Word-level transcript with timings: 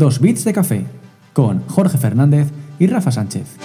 Dos 0.00 0.18
Bits 0.18 0.46
de 0.46 0.54
Café, 0.54 0.86
con 1.34 1.60
Jorge 1.68 1.98
Fernández 1.98 2.48
y 2.78 2.86
Rafa 2.86 3.10
Sánchez. 3.10 3.58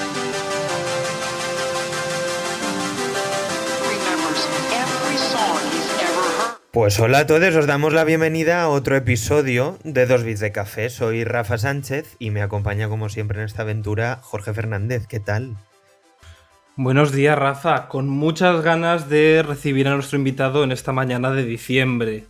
Pues 6.72 7.00
hola 7.00 7.20
a 7.20 7.26
todos, 7.26 7.56
os 7.56 7.68
damos 7.68 7.94
la 7.94 8.04
bienvenida 8.04 8.64
a 8.64 8.68
otro 8.68 8.98
episodio 8.98 9.80
de 9.86 10.06
Dos 10.06 10.26
Bits 10.26 10.42
de 10.42 10.52
Café. 10.52 10.90
Soy 10.90 11.24
Rafa 11.24 11.58
Sánchez 11.58 12.18
y 12.20 12.32
me 12.32 12.42
acompaña 12.42 12.90
como 12.90 13.08
siempre 13.08 13.40
en 13.40 13.46
esta 13.46 13.62
aventura 13.62 14.20
Jorge 14.22 14.54
Fernández. 14.54 15.08
¿Qué 15.08 15.22
tal? 15.22 15.56
Buenos 16.76 17.14
días, 17.14 17.40
Rafa. 17.40 17.88
Con 17.88 18.10
muchas 18.10 18.62
ganas 18.62 19.08
de 19.08 19.42
recibir 19.42 19.88
a 19.88 19.94
nuestro 19.94 20.18
invitado 20.18 20.66
en 20.66 20.74
esta 20.74 20.92
mañana 20.92 21.32
de 21.32 21.46
diciembre. 21.46 22.26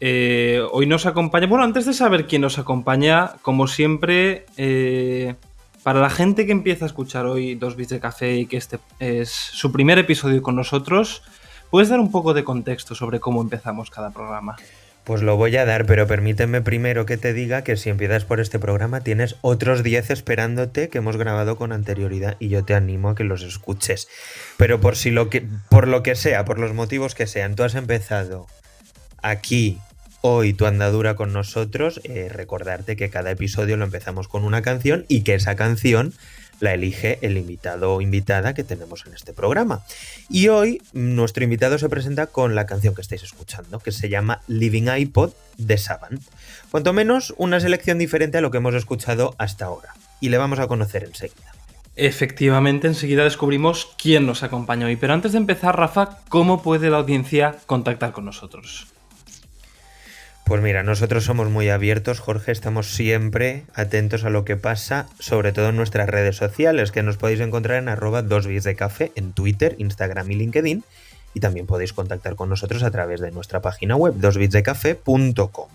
Eh, 0.00 0.62
hoy 0.72 0.86
nos 0.86 1.06
acompaña. 1.06 1.46
Bueno, 1.46 1.64
antes 1.64 1.86
de 1.86 1.92
saber 1.92 2.26
quién 2.26 2.42
nos 2.42 2.58
acompaña, 2.58 3.32
como 3.42 3.66
siempre, 3.66 4.46
eh, 4.56 5.34
para 5.82 6.00
la 6.00 6.10
gente 6.10 6.46
que 6.46 6.52
empieza 6.52 6.84
a 6.84 6.88
escuchar 6.88 7.26
hoy 7.26 7.54
Dos 7.54 7.76
Bits 7.76 7.90
de 7.90 8.00
Café 8.00 8.36
y 8.36 8.46
que 8.46 8.56
este 8.56 8.78
es 8.98 9.30
su 9.30 9.70
primer 9.70 9.98
episodio 9.98 10.42
con 10.42 10.56
nosotros, 10.56 11.22
¿puedes 11.70 11.88
dar 11.88 12.00
un 12.00 12.10
poco 12.10 12.34
de 12.34 12.44
contexto 12.44 12.94
sobre 12.94 13.20
cómo 13.20 13.42
empezamos 13.42 13.90
cada 13.90 14.10
programa? 14.10 14.56
Pues 15.04 15.20
lo 15.20 15.36
voy 15.36 15.54
a 15.58 15.66
dar, 15.66 15.84
pero 15.84 16.06
permíteme 16.06 16.62
primero 16.62 17.04
que 17.04 17.18
te 17.18 17.34
diga 17.34 17.62
que 17.62 17.76
si 17.76 17.90
empiezas 17.90 18.24
por 18.24 18.40
este 18.40 18.58
programa 18.58 19.02
tienes 19.02 19.36
otros 19.42 19.82
10 19.82 20.08
esperándote 20.08 20.88
que 20.88 20.98
hemos 20.98 21.18
grabado 21.18 21.56
con 21.56 21.72
anterioridad 21.72 22.36
y 22.38 22.48
yo 22.48 22.64
te 22.64 22.74
animo 22.74 23.10
a 23.10 23.14
que 23.14 23.24
los 23.24 23.42
escuches. 23.42 24.08
Pero 24.56 24.80
por 24.80 24.96
si 24.96 25.10
lo 25.10 25.28
que 25.28 25.46
por 25.68 25.88
lo 25.88 26.02
que 26.02 26.14
sea, 26.14 26.46
por 26.46 26.58
los 26.58 26.72
motivos 26.72 27.14
que 27.14 27.26
sean, 27.26 27.54
tú 27.54 27.64
has 27.64 27.74
empezado 27.74 28.46
aquí 29.20 29.78
hoy 30.26 30.54
tu 30.54 30.64
andadura 30.64 31.16
con 31.16 31.34
nosotros, 31.34 32.00
eh, 32.04 32.30
recordarte 32.30 32.96
que 32.96 33.10
cada 33.10 33.30
episodio 33.30 33.76
lo 33.76 33.84
empezamos 33.84 34.26
con 34.26 34.42
una 34.42 34.62
canción 34.62 35.04
y 35.06 35.20
que 35.20 35.34
esa 35.34 35.54
canción 35.54 36.14
la 36.60 36.72
elige 36.72 37.18
el 37.20 37.36
invitado 37.36 37.92
o 37.92 38.00
invitada 38.00 38.54
que 38.54 38.64
tenemos 38.64 39.04
en 39.06 39.12
este 39.12 39.34
programa. 39.34 39.84
Y 40.30 40.48
hoy 40.48 40.80
nuestro 40.94 41.44
invitado 41.44 41.76
se 41.76 41.90
presenta 41.90 42.28
con 42.28 42.54
la 42.54 42.64
canción 42.64 42.94
que 42.94 43.02
estáis 43.02 43.22
escuchando, 43.22 43.80
que 43.80 43.92
se 43.92 44.08
llama 44.08 44.40
Living 44.48 44.88
iPod 44.96 45.34
de 45.58 45.76
Savant. 45.76 46.22
Cuanto 46.70 46.94
menos 46.94 47.34
una 47.36 47.60
selección 47.60 47.98
diferente 47.98 48.38
a 48.38 48.40
lo 48.40 48.50
que 48.50 48.56
hemos 48.56 48.74
escuchado 48.74 49.34
hasta 49.36 49.66
ahora. 49.66 49.90
Y 50.22 50.30
le 50.30 50.38
vamos 50.38 50.58
a 50.58 50.68
conocer 50.68 51.04
enseguida. 51.04 51.52
Efectivamente, 51.96 52.86
enseguida 52.86 53.24
descubrimos 53.24 53.94
quién 53.98 54.24
nos 54.24 54.42
acompaña 54.42 54.86
hoy. 54.86 54.96
Pero 54.96 55.12
antes 55.12 55.32
de 55.32 55.38
empezar, 55.38 55.76
Rafa, 55.76 56.20
¿cómo 56.30 56.62
puede 56.62 56.88
la 56.88 56.96
audiencia 56.96 57.56
contactar 57.66 58.12
con 58.12 58.24
nosotros? 58.24 58.86
Pues 60.44 60.60
mira, 60.60 60.82
nosotros 60.82 61.24
somos 61.24 61.48
muy 61.48 61.70
abiertos, 61.70 62.20
Jorge, 62.20 62.52
estamos 62.52 62.94
siempre 62.94 63.64
atentos 63.74 64.24
a 64.24 64.30
lo 64.30 64.44
que 64.44 64.56
pasa, 64.56 65.06
sobre 65.18 65.52
todo 65.52 65.70
en 65.70 65.76
nuestras 65.76 66.06
redes 66.06 66.36
sociales, 66.36 66.92
que 66.92 67.02
nos 67.02 67.16
podéis 67.16 67.40
encontrar 67.40 67.78
en 67.78 67.88
arroba 67.88 68.20
dos 68.20 68.44
de 68.46 68.74
café 68.76 69.10
en 69.14 69.32
Twitter, 69.32 69.74
Instagram 69.78 70.30
y 70.30 70.34
LinkedIn, 70.34 70.84
y 71.32 71.40
también 71.40 71.66
podéis 71.66 71.94
contactar 71.94 72.36
con 72.36 72.50
nosotros 72.50 72.82
a 72.82 72.90
través 72.90 73.20
de 73.20 73.30
nuestra 73.30 73.62
página 73.62 73.96
web, 73.96 74.14
dosbitsdecafé.com. 74.18 75.68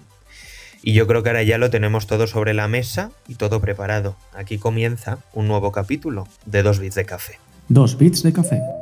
Y 0.84 0.94
yo 0.94 1.08
creo 1.08 1.24
que 1.24 1.30
ahora 1.30 1.44
ya 1.44 1.58
lo 1.58 1.72
tenemos 1.72 2.06
todo 2.06 2.28
sobre 2.28 2.54
la 2.54 2.68
mesa 2.68 3.12
y 3.28 3.36
todo 3.36 3.60
preparado. 3.60 4.16
Aquí 4.34 4.60
comienza 4.60 5.18
un 5.34 5.48
nuevo 5.48 5.72
capítulo 5.72 6.28
de 6.46 6.62
Dos 6.62 6.80
Bits 6.80 6.96
de 6.96 7.06
Café. 7.06 7.40
Dos 7.68 7.98
Bits 7.98 8.22
de 8.22 8.34
Café. 8.34 8.79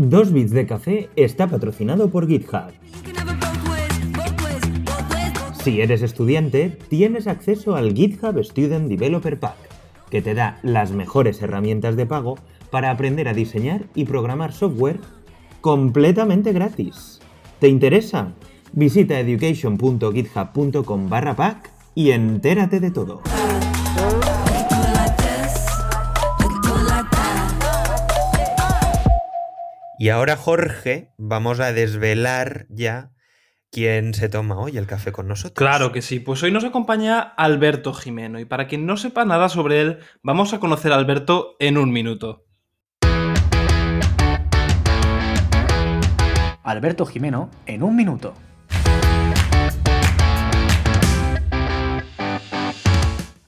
Dos 0.00 0.32
Bits 0.32 0.52
de 0.52 0.64
Café 0.64 1.10
está 1.16 1.48
patrocinado 1.48 2.08
por 2.08 2.28
GitHub. 2.28 2.70
Si 5.64 5.80
eres 5.80 6.02
estudiante, 6.02 6.78
tienes 6.88 7.26
acceso 7.26 7.74
al 7.74 7.94
GitHub 7.94 8.38
Student 8.44 8.88
Developer 8.88 9.40
Pack, 9.40 9.56
que 10.08 10.22
te 10.22 10.34
da 10.34 10.60
las 10.62 10.92
mejores 10.92 11.42
herramientas 11.42 11.96
de 11.96 12.06
pago 12.06 12.38
para 12.70 12.92
aprender 12.92 13.26
a 13.26 13.34
diseñar 13.34 13.86
y 13.96 14.04
programar 14.04 14.52
software 14.52 15.00
completamente 15.60 16.52
gratis. 16.52 17.18
¿Te 17.58 17.66
interesa? 17.66 18.34
Visita 18.72 19.18
education.github.com 19.18 21.08
barra 21.08 21.34
pack 21.34 21.72
y 21.96 22.12
entérate 22.12 22.78
de 22.78 22.92
todo. 22.92 23.20
Y 30.00 30.10
ahora, 30.10 30.36
Jorge, 30.36 31.12
vamos 31.18 31.58
a 31.58 31.72
desvelar 31.72 32.66
ya 32.70 33.10
quién 33.72 34.14
se 34.14 34.28
toma 34.28 34.56
hoy 34.56 34.78
el 34.78 34.86
café 34.86 35.10
con 35.10 35.26
nosotros. 35.26 35.56
Claro 35.56 35.90
que 35.90 36.02
sí, 36.02 36.20
pues 36.20 36.40
hoy 36.44 36.52
nos 36.52 36.62
acompaña 36.62 37.18
Alberto 37.20 37.92
Jimeno 37.92 38.38
y 38.38 38.44
para 38.44 38.68
quien 38.68 38.86
no 38.86 38.96
sepa 38.96 39.24
nada 39.24 39.48
sobre 39.48 39.80
él, 39.80 39.98
vamos 40.22 40.54
a 40.54 40.60
conocer 40.60 40.92
a 40.92 40.94
Alberto 40.94 41.56
en 41.58 41.78
un 41.78 41.90
minuto. 41.90 42.44
Alberto 46.62 47.04
Jimeno 47.04 47.50
en 47.66 47.82
un 47.82 47.96
minuto. 47.96 48.34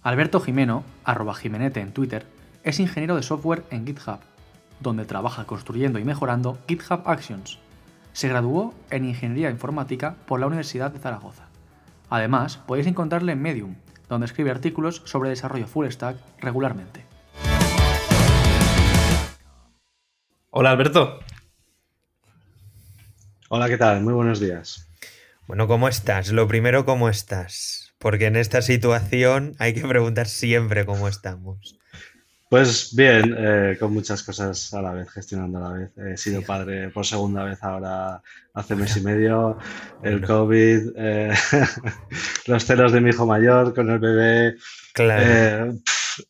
Alberto 0.03 0.41
Jimeno, 0.41 0.83
arroba 1.05 1.35
Jimenete 1.35 1.79
en 1.79 1.93
Twitter, 1.93 2.27
es 2.65 2.81
ingeniero 2.81 3.15
de 3.15 3.23
software 3.23 3.63
en 3.71 3.87
GitHub, 3.87 4.19
donde 4.81 5.05
trabaja 5.05 5.45
construyendo 5.45 5.99
y 5.99 6.05
mejorando 6.05 6.59
GitHub 6.67 7.03
Actions. 7.05 7.59
Se 8.13 8.29
graduó 8.29 8.75
en 8.91 9.05
Ingeniería 9.05 9.51
Informática 9.51 10.17
por 10.27 10.41
la 10.41 10.47
Universidad 10.47 10.91
de 10.91 10.99
Zaragoza. 10.99 11.45
Además, 12.09 12.57
podéis 12.57 12.89
encontrarle 12.89 13.33
en 13.33 13.43
Medium, 13.43 13.77
donde 14.09 14.27
escribe 14.27 14.51
artículos 14.51 15.03
sobre 15.05 15.31
desarrollo 15.31 15.67
full 15.67 15.87
stack 15.89 16.17
regularmente. 16.41 17.05
Hola 20.51 20.71
Alberto. 20.73 21.21
Hola, 23.49 23.69
¿qué 23.69 23.77
tal? 23.77 24.03
Muy 24.03 24.13
buenos 24.13 24.41
días. 24.41 24.89
Bueno, 25.47 25.67
¿cómo 25.67 25.89
estás? 25.89 26.31
Lo 26.31 26.47
primero, 26.47 26.85
¿cómo 26.85 27.09
estás? 27.09 27.95
Porque 27.99 28.27
en 28.27 28.37
esta 28.37 28.63
situación 28.63 29.55
hay 29.59 29.75
que 29.75 29.87
preguntar 29.87 30.27
siempre 30.27 30.87
cómo 30.87 31.09
estamos. 31.09 31.80
Pues 32.51 32.97
bien, 32.97 33.33
eh, 33.39 33.77
con 33.79 33.95
muchas 33.95 34.25
cosas 34.25 34.75
a 34.75 34.83
la 34.83 34.91
vez, 34.93 35.09
gestionando 35.09 35.59
a 35.59 35.61
la 35.61 35.73
vez. 35.73 35.97
He 35.97 36.17
sido 36.17 36.43
padre 36.43 36.91
por 36.91 37.07
segunda 37.07 37.45
vez 37.45 37.63
ahora 37.63 38.21
hace 38.53 38.75
mes 38.75 38.97
y 38.97 39.03
medio, 39.03 39.57
el 40.03 40.21
COVID, 40.27 40.91
eh, 40.97 41.33
los 42.47 42.65
celos 42.65 42.91
de 42.91 43.01
mi 43.01 43.11
hijo 43.11 43.25
mayor 43.25 43.73
con 43.73 43.89
el 43.89 44.01
bebé. 44.01 44.57
Claro. 44.93 45.23
eh, 45.25 45.79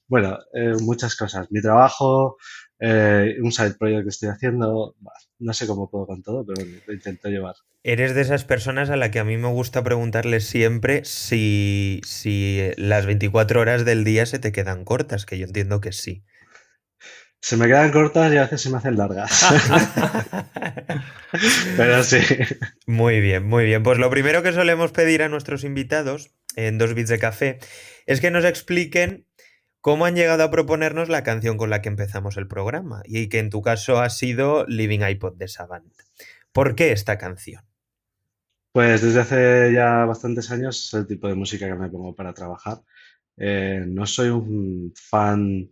bueno, 0.08 0.38
muchas 0.82 1.16
cosas. 1.16 1.50
Mi 1.50 1.62
trabajo, 1.62 2.36
eh, 2.80 3.36
un 3.42 3.52
side 3.52 3.74
project 3.74 4.04
que 4.04 4.08
estoy 4.08 4.28
haciendo. 4.30 4.96
No 5.38 5.52
sé 5.52 5.66
cómo 5.66 5.90
puedo 5.90 6.06
con 6.06 6.22
todo, 6.22 6.44
pero 6.46 6.66
lo 6.86 6.92
intento 6.92 7.28
llevar. 7.28 7.54
Eres 7.82 8.14
de 8.14 8.22
esas 8.22 8.44
personas 8.44 8.90
a 8.90 8.96
la 8.96 9.10
que 9.10 9.18
a 9.18 9.24
mí 9.24 9.36
me 9.36 9.48
gusta 9.48 9.82
preguntarles 9.82 10.44
siempre 10.44 11.04
si, 11.04 12.00
si 12.04 12.70
las 12.76 13.06
24 13.06 13.60
horas 13.60 13.84
del 13.84 14.04
día 14.04 14.26
se 14.26 14.38
te 14.38 14.52
quedan 14.52 14.84
cortas, 14.84 15.26
que 15.26 15.38
yo 15.38 15.46
entiendo 15.46 15.80
que 15.80 15.92
sí. 15.92 16.24
Se 17.42 17.56
me 17.56 17.66
quedan 17.66 17.90
cortas 17.90 18.32
y 18.32 18.36
a 18.36 18.42
veces 18.42 18.60
se 18.60 18.70
me 18.70 18.76
hacen 18.76 18.96
largas. 18.96 19.46
Pero 21.76 22.02
sí. 22.02 22.18
Muy 22.86 23.20
bien, 23.20 23.46
muy 23.46 23.64
bien. 23.64 23.82
Pues 23.82 23.98
lo 23.98 24.10
primero 24.10 24.42
que 24.42 24.52
solemos 24.52 24.92
pedir 24.92 25.22
a 25.22 25.28
nuestros 25.30 25.64
invitados 25.64 26.32
en 26.56 26.76
Dos 26.76 26.94
Bits 26.94 27.08
de 27.08 27.18
Café 27.18 27.58
es 28.06 28.20
que 28.20 28.30
nos 28.30 28.44
expliquen 28.44 29.26
cómo 29.80 30.04
han 30.04 30.14
llegado 30.14 30.44
a 30.44 30.50
proponernos 30.50 31.08
la 31.08 31.22
canción 31.22 31.56
con 31.56 31.70
la 31.70 31.82
que 31.82 31.88
empezamos 31.88 32.36
el 32.36 32.46
programa 32.46 33.02
y 33.04 33.28
que 33.28 33.38
en 33.38 33.50
tu 33.50 33.62
caso 33.62 34.00
ha 34.00 34.10
sido 34.10 34.66
Living 34.66 35.00
iPod 35.00 35.36
de 35.36 35.48
Savant. 35.48 35.92
¿Por 36.52 36.74
qué 36.74 36.92
esta 36.92 37.18
canción? 37.18 37.64
Pues 38.72 39.02
desde 39.02 39.20
hace 39.20 39.72
ya 39.72 40.04
bastantes 40.04 40.50
años 40.50 40.86
es 40.86 40.94
el 40.94 41.06
tipo 41.06 41.26
de 41.28 41.34
música 41.34 41.66
que 41.66 41.74
me 41.74 41.88
pongo 41.88 42.14
para 42.14 42.34
trabajar. 42.34 42.82
Eh, 43.36 43.84
no 43.86 44.06
soy 44.06 44.28
un 44.28 44.92
fan, 44.94 45.70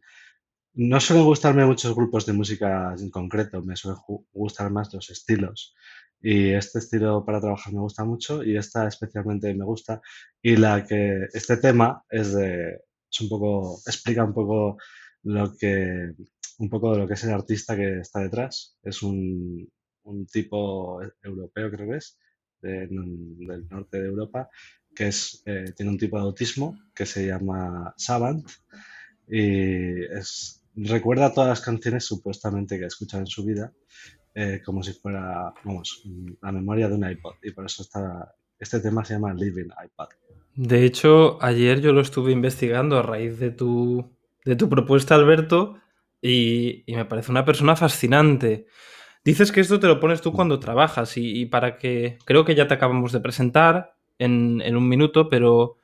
no 0.75 1.01
suelen 1.01 1.25
gustarme 1.25 1.67
muchos 1.67 1.95
grupos 1.95 2.27
de 2.27 2.33
música 2.33 2.95
en 2.99 3.11
concreto, 3.11 3.63
me 3.63 3.77
suelen 3.77 4.01
gustar 4.33 4.71
más 4.71 4.93
los 4.93 5.11
estilos. 5.11 5.75
Y 6.21 6.51
este 6.51 6.81
estilo 6.81 7.25
para 7.25 7.41
trabajar 7.41 7.73
me 7.73 7.81
gusta 7.81 8.05
mucho 8.05 8.43
y 8.43 8.57
esta 8.57 8.89
especialmente 8.89 9.55
me 9.55 9.65
gusta. 9.65 10.01
Y 10.43 10.57
la 10.57 10.85
que, 10.85 11.27
este 11.33 11.59
tema 11.59 12.03
es 12.11 12.35
de, 12.35 12.81
es 13.11 13.21
un 13.21 13.29
poco, 13.29 13.81
explica 13.87 14.25
un 14.25 14.35
poco 14.35 14.79
lo 15.25 15.55
que, 15.57 16.13
un 16.59 16.69
poco 16.69 16.93
de 16.93 16.99
lo 16.99 17.07
que 17.09 17.15
es 17.15 17.25
el 17.25 17.33
artista 17.33 17.77
que 17.77 18.01
está 18.01 18.21
detrás. 18.21 18.77
Es 18.83 19.03
un, 19.03 19.69
un 20.05 20.27
tipo 20.27 21.01
europeo, 21.23 21.71
creo 21.71 21.91
que 21.91 21.97
es, 21.99 22.19
de- 22.63 22.87
del 22.89 23.69
norte 23.69 24.01
de 24.01 24.09
Europa, 24.09 24.49
que 24.95 25.09
es, 25.09 25.43
eh, 25.47 25.73
tiene 25.77 25.93
un 25.93 25.99
tipo 25.99 26.17
de 26.17 26.23
autismo 26.25 26.79
que 26.95 27.07
se 27.07 27.27
llama 27.27 27.95
Savant 27.97 28.47
y 29.29 30.05
es, 30.05 30.63
recuerda 30.75 31.33
todas 31.33 31.51
las 31.51 31.61
canciones 31.61 32.05
supuestamente 32.05 32.79
que 32.79 32.85
ha 32.85 32.89
escuchado 32.89 33.23
en 33.23 33.27
su 33.27 33.45
vida 33.45 33.73
eh, 34.35 34.63
como 34.65 34.83
si 34.83 34.93
fuera, 34.95 35.53
vamos, 35.65 36.03
la 36.43 36.53
memoria 36.53 36.89
de 36.89 36.95
un 36.97 37.11
iPod. 37.11 37.35
Y 37.43 37.53
por 37.53 37.67
eso 37.67 37.83
está, 37.83 38.35
este 38.59 38.81
tema 38.81 39.05
se 39.05 39.15
llama 39.15 39.35
Living 39.35 39.71
iPad. 39.85 40.09
De 40.59 40.85
hecho, 40.85 41.39
ayer 41.41 41.81
yo 41.81 41.93
lo 41.93 42.01
estuve 42.01 42.33
investigando 42.33 42.99
a 42.99 43.03
raíz 43.03 43.39
de 43.39 43.53
tu, 43.53 44.11
de 44.45 44.57
tu 44.57 44.69
propuesta, 44.69 45.15
Alberto, 45.15 45.79
y, 46.21 46.83
me 46.89 47.05
parece 47.05 47.31
una 47.31 47.45
persona 47.45 47.77
fascinante. 47.77 48.67
Dices 49.25 49.53
que 49.53 49.61
esto 49.61 49.79
te 49.79 49.87
lo 49.87 50.01
pones 50.01 50.21
tú 50.21 50.33
cuando 50.33 50.59
trabajas 50.59 51.17
y, 51.17 51.47
para 51.47 51.79
que 51.79 52.19
creo 52.25 52.45
que 52.45 52.57
ya 52.57 52.67
te 52.67 52.75
acabamos 52.75 53.13
de 53.13 53.21
presentar 53.21 53.95
en, 54.19 54.61
en, 54.63 54.77
un 54.77 54.89
minuto, 54.89 55.29
pero 55.29 55.77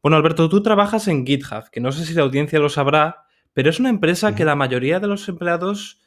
bueno, 0.00 0.16
Alberto, 0.16 0.48
tú 0.48 0.62
trabajas 0.62 1.08
en 1.08 1.26
GitHub, 1.26 1.68
que 1.72 1.80
no 1.80 1.90
sé 1.90 2.06
si 2.06 2.14
la 2.14 2.22
audiencia 2.22 2.60
lo 2.60 2.68
sabrá, 2.68 3.24
pero 3.52 3.68
es 3.68 3.80
una 3.80 3.90
empresa 3.90 4.36
que 4.36 4.44
la 4.44 4.54
mayoría 4.54 5.00
de 5.00 5.08
los 5.08 5.28
empleados 5.28 6.02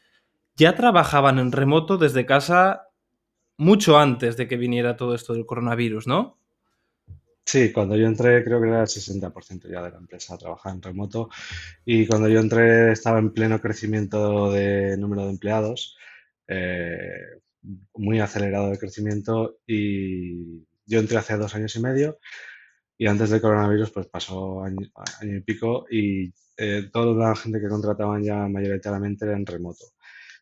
ya 0.55 0.75
trabajaban 0.75 1.39
en 1.39 1.51
remoto 1.51 1.97
desde 1.97 2.25
casa 2.25 2.87
mucho 3.57 3.99
antes 3.99 4.37
de 4.37 4.47
que 4.47 4.55
viniera 4.55 4.95
todo 4.95 5.13
esto 5.13 5.33
del 5.33 5.45
coronavirus, 5.45 6.07
¿no? 6.07 6.39
Sí, 7.45 7.71
cuando 7.73 7.95
yo 7.97 8.07
entré 8.07 8.43
creo 8.43 8.61
que 8.61 8.67
era 8.67 8.81
el 8.81 8.87
60% 8.87 9.67
ya 9.69 9.81
de 9.83 9.91
la 9.91 9.97
empresa 9.97 10.37
trabajaba 10.37 10.73
en 10.75 10.81
remoto 10.81 11.29
y 11.85 12.07
cuando 12.07 12.29
yo 12.29 12.39
entré 12.39 12.91
estaba 12.93 13.19
en 13.19 13.33
pleno 13.33 13.59
crecimiento 13.61 14.51
de 14.51 14.97
número 14.97 15.23
de 15.25 15.31
empleados, 15.31 15.97
eh, 16.47 17.41
muy 17.95 18.19
acelerado 18.19 18.69
de 18.71 18.77
crecimiento 18.79 19.59
y 19.67 20.65
yo 20.85 20.99
entré 20.99 21.17
hace 21.17 21.37
dos 21.37 21.53
años 21.55 21.75
y 21.75 21.81
medio 21.81 22.19
y 22.97 23.07
antes 23.07 23.29
del 23.29 23.41
coronavirus 23.41 23.91
pues 23.91 24.07
pasó 24.07 24.63
año, 24.63 24.89
año 25.21 25.37
y 25.37 25.41
pico 25.41 25.85
y 25.91 26.33
eh, 26.57 26.89
toda 26.93 27.29
la 27.29 27.35
gente 27.35 27.59
que 27.61 27.69
contrataban 27.69 28.23
ya 28.23 28.47
mayoritariamente 28.47 29.25
era 29.25 29.35
en 29.37 29.45
remoto. 29.45 29.85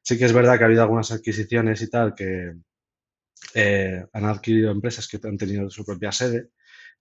Sí 0.03 0.17
que 0.17 0.25
es 0.25 0.33
verdad 0.33 0.57
que 0.57 0.63
ha 0.65 0.67
habido 0.67 0.83
algunas 0.83 1.11
adquisiciones 1.11 1.81
y 1.81 1.89
tal 1.89 2.15
que 2.15 2.53
eh, 3.55 4.05
han 4.13 4.25
adquirido 4.25 4.71
empresas 4.71 5.07
que 5.07 5.19
han 5.23 5.37
tenido 5.37 5.69
su 5.69 5.85
propia 5.85 6.11
sede 6.11 6.49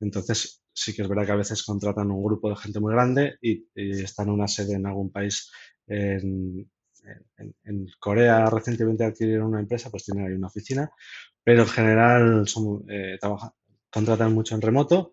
entonces, 0.00 0.62
sí 0.72 0.94
que 0.94 1.02
es 1.02 1.08
verdad 1.08 1.26
que 1.26 1.32
a 1.32 1.36
veces 1.36 1.62
contratan 1.62 2.10
un 2.10 2.24
grupo 2.24 2.48
de 2.48 2.56
gente 2.56 2.80
muy 2.80 2.92
grande 2.92 3.36
y, 3.40 3.66
están 3.74 4.28
en 4.28 4.34
una 4.34 4.48
sede 4.48 4.74
en 4.74 4.86
algún 4.86 5.10
país. 5.10 5.50
En, 5.86 6.70
Corea 7.98 8.46
recientemente 8.50 9.04
adquirieron 9.04 9.48
una 9.48 9.60
empresa, 9.60 9.90
pues 9.90 10.04
tienen 10.04 10.26
ahí 10.26 10.34
una 10.34 10.48
oficina, 10.48 10.90
pero 11.42 11.62
en 11.62 11.68
general 11.68 12.44
eh, 12.88 13.18
contratan 13.90 14.34
mucho 14.34 14.54
en 14.54 14.60
remoto, 14.60 15.12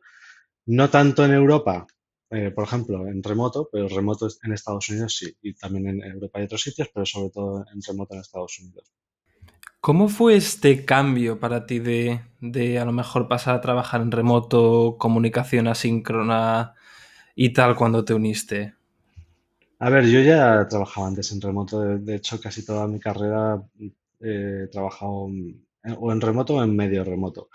no 0.68 0.90
tanto 0.90 1.26
en 1.26 1.34
Europa, 1.34 1.88
eh, 2.30 2.52
por 2.52 2.66
ejemplo, 2.66 3.08
en 3.08 3.24
remoto, 3.24 3.70
pero 3.72 3.88
remoto 3.88 4.28
en 4.44 4.54
Estados 4.54 4.90
Unidos 4.90 5.16
sí, 5.18 5.36
y 5.42 5.54
también 5.54 5.88
en 5.88 6.04
Europa 6.04 6.42
y 6.42 6.44
otros 6.44 6.62
sitios, 6.62 6.90
pero 6.94 7.06
sobre 7.06 7.30
todo 7.30 7.66
en 7.74 7.82
remoto 7.82 8.14
en 8.16 8.22
Estados 8.22 8.60
Unidos. 8.60 8.92
¿Cómo 9.88 10.10
fue 10.10 10.36
este 10.36 10.84
cambio 10.84 11.40
para 11.40 11.66
ti 11.66 11.80
de, 11.80 12.20
de, 12.42 12.78
a 12.78 12.84
lo 12.84 12.92
mejor 12.92 13.30
pasar 13.30 13.56
a 13.56 13.62
trabajar 13.62 14.02
en 14.02 14.12
remoto, 14.12 14.98
comunicación 15.00 15.70
asíncrona 15.70 16.74
y 17.38 17.54
tal 17.54 17.78
cuando 17.78 18.04
te 18.04 18.14
uniste? 18.14 18.74
A 19.80 19.90
ver, 19.90 20.06
yo 20.08 20.20
ya 20.20 20.68
trabajaba 20.68 21.08
antes 21.08 21.32
en 21.32 21.40
remoto, 21.40 21.80
de, 21.80 22.16
hecho 22.16 22.38
casi 22.42 22.66
toda 22.66 22.86
mi 22.86 23.00
carrera 23.00 23.64
he 24.20 24.68
trabajado 24.70 25.30
o 26.00 26.12
en 26.12 26.20
remoto 26.20 26.56
o 26.56 26.64
en 26.66 26.76
medio 26.76 27.06
remoto, 27.06 27.48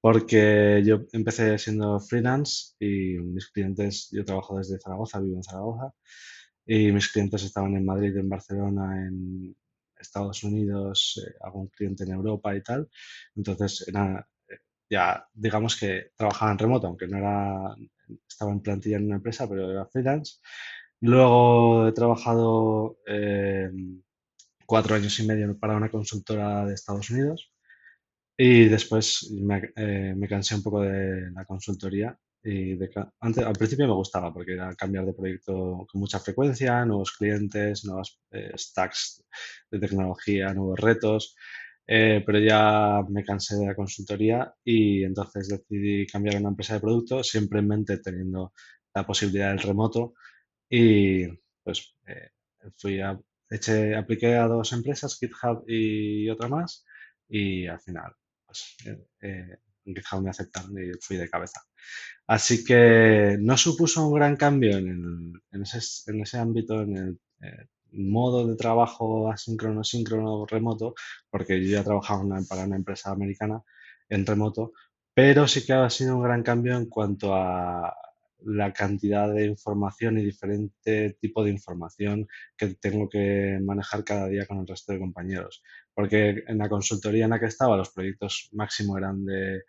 porque 0.00 0.82
yo 0.86 1.00
empecé 1.12 1.58
siendo 1.58 2.00
freelance 2.00 2.76
y 2.80 3.18
mis 3.18 3.50
clientes, 3.50 4.08
yo 4.10 4.24
trabajo 4.24 4.56
desde 4.56 4.80
Zaragoza, 4.80 5.20
vivo 5.20 5.36
en 5.36 5.42
Zaragoza, 5.42 5.92
y 6.64 6.92
mis 6.92 7.12
clientes 7.12 7.42
estaban 7.42 7.76
en 7.76 7.84
Madrid, 7.84 8.16
en 8.16 8.30
Barcelona, 8.30 9.06
en, 9.06 9.54
Estados 10.04 10.44
Unidos, 10.44 11.20
eh, 11.24 11.34
algún 11.40 11.68
cliente 11.68 12.04
en 12.04 12.12
Europa 12.12 12.54
y 12.56 12.62
tal. 12.62 12.88
Entonces, 13.36 13.84
era, 13.88 14.26
eh, 14.48 14.58
ya 14.90 15.26
digamos 15.32 15.76
que 15.76 16.12
trabajaba 16.16 16.52
en 16.52 16.58
remoto, 16.58 16.86
aunque 16.86 17.08
no 17.08 17.18
era, 17.18 17.76
estaba 18.28 18.52
en 18.52 18.60
plantilla 18.60 18.96
en 18.98 19.06
una 19.06 19.16
empresa, 19.16 19.48
pero 19.48 19.70
era 19.70 19.86
freelance. 19.86 20.40
Luego 21.00 21.88
he 21.88 21.92
trabajado 21.92 22.98
eh, 23.06 23.70
cuatro 24.66 24.94
años 24.96 25.18
y 25.20 25.26
medio 25.26 25.58
para 25.58 25.76
una 25.76 25.90
consultora 25.90 26.64
de 26.66 26.74
Estados 26.74 27.10
Unidos 27.10 27.52
y 28.36 28.66
después 28.68 29.30
me, 29.32 29.72
me 30.16 30.28
cansé 30.28 30.54
un 30.56 30.62
poco 30.62 30.82
de 30.82 31.30
la 31.30 31.44
consultoría 31.44 32.18
y 32.44 32.78
antes, 33.20 33.44
al 33.44 33.54
principio 33.54 33.86
me 33.86 33.94
gustaba 33.94 34.32
porque 34.32 34.52
era 34.52 34.74
cambiar 34.74 35.06
de 35.06 35.14
proyecto 35.14 35.86
con 35.90 36.00
mucha 36.00 36.20
frecuencia, 36.20 36.84
nuevos 36.84 37.12
clientes, 37.12 37.84
nuevos 37.86 38.20
eh, 38.30 38.52
stacks 38.54 39.24
de 39.70 39.78
tecnología, 39.78 40.52
nuevos 40.52 40.78
retos, 40.78 41.34
eh, 41.86 42.22
pero 42.24 42.38
ya 42.38 43.02
me 43.08 43.24
cansé 43.24 43.56
de 43.56 43.66
la 43.66 43.74
consultoría 43.74 44.54
y 44.62 45.04
entonces 45.04 45.48
decidí 45.48 46.06
cambiar 46.06 46.36
a 46.36 46.40
una 46.40 46.50
empresa 46.50 46.74
de 46.74 46.80
producto, 46.80 47.24
siempre 47.24 47.60
en 47.60 47.68
mente 47.68 47.98
teniendo 47.98 48.52
la 48.94 49.06
posibilidad 49.06 49.48
del 49.48 49.60
remoto 49.60 50.14
y 50.68 51.26
pues 51.62 51.96
eh, 52.06 52.30
fui 52.76 53.00
a, 53.00 53.18
eché, 53.48 53.96
apliqué 53.96 54.34
a 54.36 54.48
dos 54.48 54.72
empresas, 54.74 55.18
GitHub 55.18 55.64
y 55.66 56.28
otra 56.28 56.48
más 56.48 56.84
y 57.28 57.66
al 57.66 57.80
final 57.80 58.12
pues, 58.46 58.76
en 59.84 59.94
GitHub 59.94 60.22
me 60.22 60.30
aceptaron 60.30 60.78
y 60.78 60.92
fui 61.00 61.16
de 61.16 61.28
cabeza. 61.28 61.60
Así 62.26 62.64
que 62.64 63.36
no 63.40 63.56
supuso 63.56 64.06
un 64.06 64.14
gran 64.14 64.36
cambio 64.36 64.78
en, 64.78 65.42
ese, 65.52 66.38
ámbito, 66.38 66.82
en 66.82 66.96
el 66.96 67.18
eh, 67.42 67.66
modo 67.92 68.46
de 68.46 68.56
trabajo 68.56 69.30
asíncrono, 69.30 69.84
síncrono, 69.84 70.46
remoto, 70.46 70.94
porque 71.30 71.62
yo 71.62 71.70
ya 71.70 71.84
trabajaba 71.84 72.24
para 72.48 72.64
una 72.64 72.76
empresa 72.76 73.10
americana 73.10 73.62
en 74.08 74.26
remoto, 74.26 74.72
pero 75.14 75.46
sí 75.46 75.64
que 75.64 75.72
ha 75.74 75.90
sido 75.90 76.16
un 76.16 76.22
gran 76.22 76.42
cambio 76.42 76.76
en 76.76 76.86
cuanto 76.86 77.34
a 77.34 77.94
la 78.46 78.72
cantidad 78.72 79.32
de 79.32 79.46
información 79.46 80.18
y 80.18 80.24
diferente 80.24 81.16
tipo 81.20 81.42
de 81.42 81.50
información 81.50 82.28
que 82.56 82.74
tengo 82.74 83.08
que 83.08 83.58
manejar 83.62 84.04
cada 84.04 84.28
día 84.28 84.46
con 84.46 84.58
el 84.58 84.66
resto 84.66 84.92
de 84.92 84.98
compañeros. 84.98 85.62
Porque 85.94 86.44
en 86.46 86.58
la 86.58 86.68
consultoría 86.68 87.24
en 87.24 87.30
la 87.30 87.40
que 87.40 87.46
estaba 87.46 87.76
los 87.76 87.92
proyectos 87.92 88.48
máximo 88.52 88.98
eran 88.98 89.24
de 89.24 89.62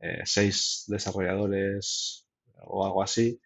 eh, 0.00 0.22
seis 0.24 0.84
desarrolladores 0.88 2.26
o 2.62 2.84
algo 2.84 3.02
así. 3.02 3.40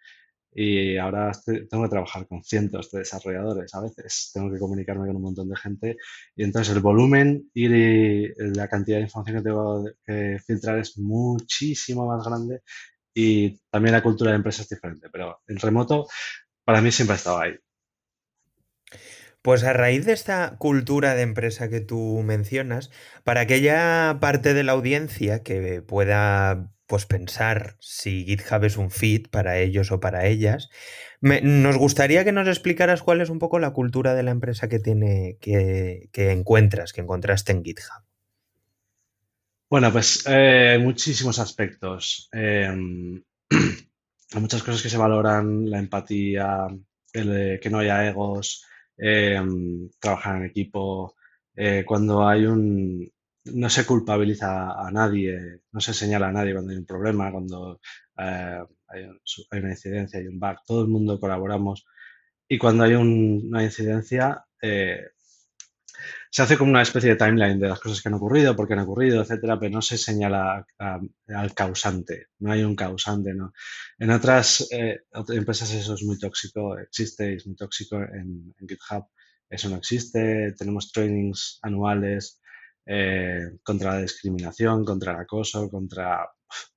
Y 0.56 0.96
ahora 0.98 1.32
tengo 1.44 1.82
que 1.84 1.90
trabajar 1.90 2.28
con 2.28 2.44
cientos 2.44 2.90
de 2.92 3.00
desarrolladores 3.00 3.74
a 3.74 3.80
veces. 3.80 4.30
Tengo 4.32 4.52
que 4.52 4.58
comunicarme 4.60 5.06
con 5.06 5.16
un 5.16 5.22
montón 5.22 5.48
de 5.48 5.56
gente. 5.56 5.96
Y 6.36 6.44
entonces 6.44 6.74
el 6.74 6.80
volumen 6.80 7.50
y 7.52 7.68
la 8.56 8.68
cantidad 8.68 8.98
de 8.98 9.04
información 9.04 9.38
que 9.38 9.42
tengo 9.42 9.84
que 10.06 10.38
filtrar 10.46 10.78
es 10.78 10.96
muchísimo 10.98 12.06
más 12.06 12.24
grande. 12.24 12.62
Y 13.12 13.58
también 13.70 13.94
la 13.94 14.02
cultura 14.02 14.30
de 14.30 14.36
empresa 14.36 14.62
es 14.62 14.68
diferente. 14.68 15.08
Pero 15.10 15.40
en 15.48 15.58
remoto, 15.58 16.06
para 16.64 16.80
mí 16.80 16.92
siempre 16.92 17.14
ha 17.14 17.16
estado 17.16 17.38
ahí. 17.40 17.54
Pues 19.44 19.62
a 19.62 19.74
raíz 19.74 20.06
de 20.06 20.14
esta 20.14 20.56
cultura 20.56 21.14
de 21.14 21.20
empresa 21.20 21.68
que 21.68 21.82
tú 21.82 22.22
mencionas, 22.24 22.90
para 23.24 23.42
aquella 23.42 24.16
parte 24.18 24.54
de 24.54 24.64
la 24.64 24.72
audiencia 24.72 25.42
que 25.42 25.82
pueda 25.82 26.72
pues 26.86 27.04
pensar 27.04 27.76
si 27.78 28.24
GitHub 28.24 28.64
es 28.64 28.78
un 28.78 28.90
fit 28.90 29.28
para 29.28 29.58
ellos 29.58 29.92
o 29.92 30.00
para 30.00 30.24
ellas, 30.24 30.70
nos 31.20 31.76
gustaría 31.76 32.24
que 32.24 32.32
nos 32.32 32.48
explicaras 32.48 33.02
cuál 33.02 33.20
es 33.20 33.28
un 33.28 33.38
poco 33.38 33.58
la 33.58 33.74
cultura 33.74 34.14
de 34.14 34.22
la 34.22 34.30
empresa 34.30 34.70
que 34.70 34.78
tiene, 34.78 35.36
que, 35.42 36.08
encuentras, 36.14 36.94
que 36.94 37.02
encontraste 37.02 37.52
en 37.52 37.62
GitHub. 37.62 38.02
Bueno, 39.68 39.92
pues 39.92 40.24
eh, 40.26 40.78
muchísimos 40.80 41.38
aspectos. 41.38 42.30
Em, 42.32 43.22
hay 43.50 44.40
muchas 44.40 44.62
cosas 44.62 44.80
que 44.80 44.88
se 44.88 44.96
valoran, 44.96 45.68
la 45.68 45.80
empatía, 45.80 46.66
el, 47.12 47.60
que 47.60 47.68
no 47.68 47.80
haya 47.80 48.08
egos, 48.08 48.64
eh, 48.98 49.40
trabajar 50.00 50.36
en 50.36 50.44
equipo, 50.46 51.14
eh, 51.56 51.84
cuando 51.86 52.26
hay 52.26 52.46
un... 52.46 53.10
No 53.46 53.68
se 53.68 53.84
culpabiliza 53.86 54.72
a 54.72 54.90
nadie, 54.90 55.60
no 55.72 55.80
se 55.80 55.92
señala 55.92 56.28
a 56.28 56.32
nadie 56.32 56.54
cuando 56.54 56.72
hay 56.72 56.78
un 56.78 56.86
problema, 56.86 57.30
cuando 57.30 57.78
eh, 58.18 58.62
hay, 58.88 59.04
una 59.60 59.70
incidencia, 59.70 60.18
hay 60.18 60.28
un 60.28 60.40
bug, 60.40 60.56
todo 60.66 60.82
el 60.82 60.88
mundo 60.88 61.20
colaboramos. 61.20 61.86
Y 62.48 62.58
cuando 62.58 62.84
hay 62.84 62.94
una 62.94 63.62
incidencia 63.62 64.44
se 66.34 66.42
hace 66.42 66.58
como 66.58 66.72
una 66.72 66.82
especie 66.82 67.10
de 67.10 67.16
timeline 67.16 67.60
de 67.60 67.68
las 67.68 67.78
cosas 67.78 68.02
que 68.02 68.08
han 68.08 68.16
ocurrido, 68.16 68.56
por 68.56 68.66
qué 68.66 68.72
han 68.72 68.80
ocurrido, 68.80 69.22
etcétera, 69.22 69.56
pero 69.56 69.70
no 69.70 69.80
se 69.80 69.96
señala 69.96 70.66
al 71.28 71.54
causante, 71.54 72.26
no 72.40 72.50
hay 72.50 72.64
un 72.64 72.74
causante. 72.74 73.30
En 74.00 74.10
otras, 74.10 74.66
eh, 74.72 75.02
empresas 75.28 75.72
eso 75.72 75.94
es 75.94 76.02
muy 76.02 76.18
tóxico, 76.18 76.76
existe, 76.76 77.34
es 77.34 77.46
muy 77.46 77.54
tóxico 77.54 77.98
en, 78.02 78.52
GitHub, 78.58 79.06
eso 79.48 79.68
no 79.68 79.76
existe, 79.76 80.52
tenemos 80.58 80.90
trainings 80.90 81.60
anuales 81.62 82.40
eh, 82.84 83.52
contra 83.62 83.92
la 83.92 84.00
discriminación, 84.00 84.84
contra 84.84 85.12
el 85.12 85.20
acoso, 85.20 85.70
contra 85.70 86.28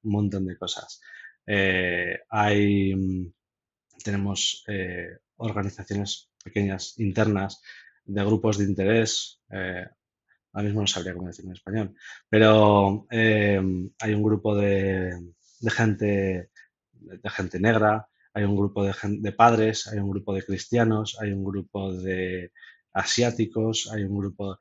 un 0.04 0.12
montón 0.12 0.46
de 0.46 0.56
cosas. 0.56 1.02
Eh, 1.48 2.16
hay, 2.30 2.94
mm, 2.96 3.34
tenemos 4.04 4.64
organizaciones 5.38 6.30
pequeñas 6.44 6.94
internas 7.00 7.60
de 8.08 8.24
grupos 8.24 8.58
de 8.58 8.66
interés. 8.66 9.42
Eh, 9.52 9.86
ahora 10.54 10.66
mismo 10.66 10.82
no 10.82 10.88
sabría 10.88 11.14
cómo 11.14 11.28
decirlo 11.28 11.52
en 11.52 11.58
español, 11.58 11.96
pero 12.30 13.06
eh, 13.12 13.62
hay 14.00 14.14
un 14.14 14.24
grupo 14.24 14.56
de, 14.56 15.34
gente, 15.70 16.50
de 16.94 17.30
gente 17.30 17.60
negra, 17.60 18.08
hay 18.34 18.44
un 18.44 18.56
grupo 18.56 18.84
de, 18.84 18.94
de 19.20 19.32
padres, 19.32 19.88
hay 19.88 20.00
un 20.00 20.10
grupo 20.10 20.34
de 20.34 20.44
cristianos, 20.44 21.18
hay 21.20 21.32
un 21.32 21.44
grupo 21.44 21.94
de 21.94 22.52
asiáticos, 22.94 23.90
hay 23.92 24.04
un 24.04 24.18
grupo... 24.18 24.58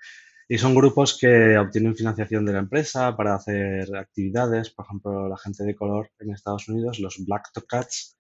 Y 0.48 0.58
son 0.58 0.76
grupos 0.76 1.18
que 1.18 1.58
obtienen 1.58 1.96
financiación 1.96 2.44
de 2.46 2.52
la 2.52 2.60
empresa 2.60 3.16
para 3.16 3.34
hacer 3.34 3.96
actividades. 3.96 4.70
Por 4.70 4.84
ejemplo, 4.84 5.28
la 5.28 5.36
gente 5.36 5.64
de 5.64 5.74
color 5.74 6.10
en 6.20 6.30
Estados 6.30 6.68
Unidos, 6.68 7.00
los 7.00 7.16
Black 7.26 7.50
Cats, 7.66 8.16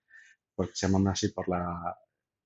porque 0.56 0.72
se 0.74 0.88
llaman 0.88 1.06
así 1.06 1.28
por 1.28 1.48
la, 1.48 1.96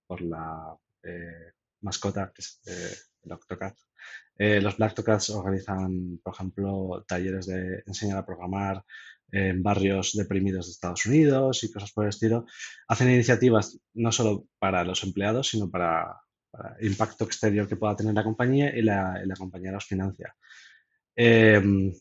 por 0.06 0.20
la 0.20 0.76
eh, 1.02 1.52
mascota, 1.82 2.32
que 2.34 2.42
es 2.42 2.60
eh, 2.66 2.96
el 3.22 3.32
Octocat. 3.32 3.76
Eh, 4.36 4.60
los 4.60 4.76
Black 4.76 5.02
Cats 5.02 5.30
organizan, 5.30 6.18
por 6.22 6.34
ejemplo, 6.34 7.04
talleres 7.06 7.46
de 7.46 7.82
enseñar 7.86 8.18
a 8.18 8.26
programar 8.26 8.82
en 9.32 9.62
barrios 9.62 10.12
deprimidos 10.16 10.66
de 10.66 10.72
Estados 10.72 11.06
Unidos 11.06 11.62
y 11.62 11.70
cosas 11.70 11.92
por 11.92 12.04
el 12.04 12.10
estilo. 12.10 12.46
Hacen 12.88 13.10
iniciativas 13.10 13.78
no 13.94 14.10
solo 14.10 14.46
para 14.58 14.82
los 14.82 15.04
empleados, 15.04 15.48
sino 15.48 15.70
para, 15.70 16.20
el 16.80 16.88
impacto 16.88 17.24
exterior 17.24 17.68
que 17.68 17.76
pueda 17.76 17.94
tener 17.94 18.14
la 18.14 18.24
compañía 18.24 18.76
y 18.76 18.82
la, 18.82 19.22
compañía 19.38 19.72
los 19.72 19.84
financia. 19.84 20.34
Em, 21.14 21.92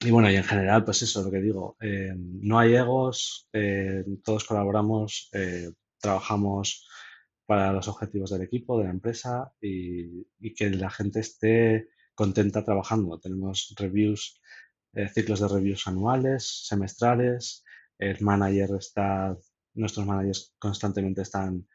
y 0.00 0.10
bueno, 0.10 0.30
y 0.30 0.36
en 0.36 0.44
general, 0.44 0.84
pues 0.84 1.02
eso, 1.02 1.22
lo 1.22 1.30
que 1.30 1.40
digo, 1.40 1.76
em, 1.80 2.40
no 2.42 2.58
hay 2.58 2.74
egos, 2.74 3.48
todos 4.24 4.44
colaboramos, 4.44 5.30
trabajamos 6.00 6.86
para 7.46 7.72
los 7.72 7.88
objetivos 7.88 8.30
del 8.30 8.42
equipo, 8.42 8.78
de 8.78 8.84
la 8.84 8.90
empresa 8.90 9.52
y, 9.60 10.24
que 10.54 10.70
la 10.70 10.90
gente 10.90 11.20
esté 11.20 11.88
contenta 12.14 12.64
trabajando. 12.64 13.18
Tenemos 13.18 13.74
reviews, 13.78 14.40
eh, 14.92 15.08
ciclos 15.08 15.40
de 15.40 15.48
reviews 15.48 15.86
anuales, 15.86 16.66
semestrales. 16.66 17.64
El 17.98 18.20
manager 18.20 18.70
está, 18.78 19.36
nuestros 19.74 20.06
managers 20.06 20.54
constantemente 20.58 21.22
están, 21.22 21.66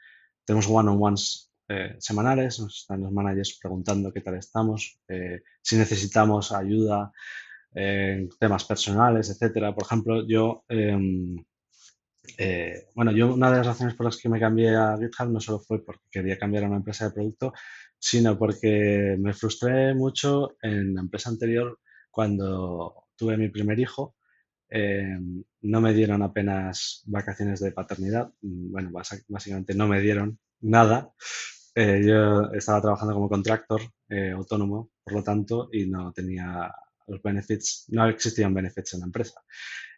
tenemos 0.45 0.67
one-on-ones 0.67 1.53
eh, 1.67 1.95
semanales, 1.99 2.59
nos 2.59 2.79
están 2.81 3.01
los 3.01 3.11
managers 3.11 3.59
preguntando 3.61 4.11
qué 4.11 4.21
tal 4.21 4.35
estamos, 4.35 4.99
eh, 5.07 5.41
si 5.61 5.77
necesitamos 5.77 6.51
ayuda 6.51 7.11
en 7.73 8.29
temas 8.39 8.65
personales, 8.65 9.29
etcétera. 9.29 9.75
Por 9.75 9.83
ejemplo, 9.83 10.27
yo 10.27 10.63
em, 10.67 11.35
eh, 12.37 12.87
bueno, 12.95 13.11
yo 13.11 13.33
una 13.33 13.51
de 13.51 13.57
las 13.57 13.67
razones 13.67 13.95
por 13.95 14.05
las 14.05 14.17
que 14.17 14.29
me 14.29 14.39
cambié 14.39 14.75
a 14.75 14.97
GitHub 14.97 15.29
no 15.29 15.39
solo 15.39 15.59
fue 15.59 15.83
porque 15.83 16.03
quería 16.11 16.37
cambiar 16.37 16.63
a 16.63 16.67
una 16.67 16.77
empresa 16.77 17.05
de 17.05 17.13
producto, 17.13 17.53
sino 17.97 18.37
porque 18.37 19.15
me 19.19 19.33
frustré 19.33 19.93
mucho 19.93 20.57
en 20.61 20.95
la 20.95 21.01
empresa 21.01 21.29
anterior 21.29 21.79
cuando 22.11 23.07
tuve 23.15 23.37
mi 23.37 23.49
primer 23.49 23.79
hijo. 23.79 24.15
Eh, 24.69 25.17
no 25.61 25.81
me 25.81 25.93
dieron 25.93 26.21
apenas 26.21 27.03
vacaciones 27.07 27.59
de 27.59 27.71
paternidad. 27.71 28.31
Bueno, 28.41 28.91
básicamente 29.27 29.73
no 29.75 29.87
me 29.87 30.01
dieron 30.01 30.39
nada. 30.61 31.11
Eh, 31.75 32.01
yo 32.05 32.51
estaba 32.53 32.81
trabajando 32.81 33.13
como 33.13 33.29
contractor 33.29 33.81
autónomo, 34.35 34.91
por 35.03 35.13
lo 35.13 35.23
tanto, 35.23 35.69
y 35.71 35.87
no 35.87 36.11
tenía 36.11 36.71
los 37.07 37.21
benefits, 37.21 37.85
no 37.89 38.07
existían 38.07 38.53
benefits 38.53 38.93
en 38.93 39.01
la 39.01 39.05
empresa. 39.07 39.41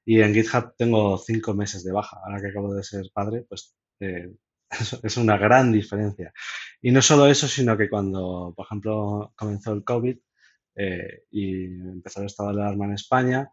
Y 0.05 0.21
en 0.21 0.33
GitHub 0.33 0.73
tengo 0.77 1.17
cinco 1.17 1.53
meses 1.53 1.83
de 1.83 1.91
baja. 1.91 2.19
Ahora 2.23 2.41
que 2.41 2.47
acabo 2.47 2.73
de 2.73 2.83
ser 2.83 3.05
padre, 3.13 3.45
pues 3.47 3.75
eh, 3.99 4.33
es 5.03 5.17
una 5.17 5.37
gran 5.37 5.71
diferencia. 5.71 6.33
Y 6.81 6.91
no 6.91 7.01
solo 7.01 7.27
eso, 7.27 7.47
sino 7.47 7.77
que 7.77 7.89
cuando, 7.89 8.53
por 8.55 8.65
ejemplo, 8.65 9.33
comenzó 9.35 9.73
el 9.73 9.83
COVID 9.83 10.17
eh, 10.75 11.23
y 11.31 11.65
empezó 11.65 12.21
el 12.21 12.27
estado 12.27 12.53
de 12.53 12.61
alarma 12.61 12.85
en 12.85 12.93
España, 12.93 13.51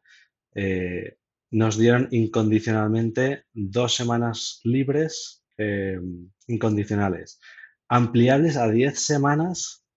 eh, 0.54 1.18
nos 1.50 1.78
dieron 1.78 2.08
incondicionalmente 2.10 3.44
dos 3.52 3.94
semanas 3.94 4.60
libres 4.64 5.44
incondicionales, 6.46 7.40
ampliables 7.88 8.56
a 8.56 8.70
diez 8.70 9.00
semanas 9.00 9.87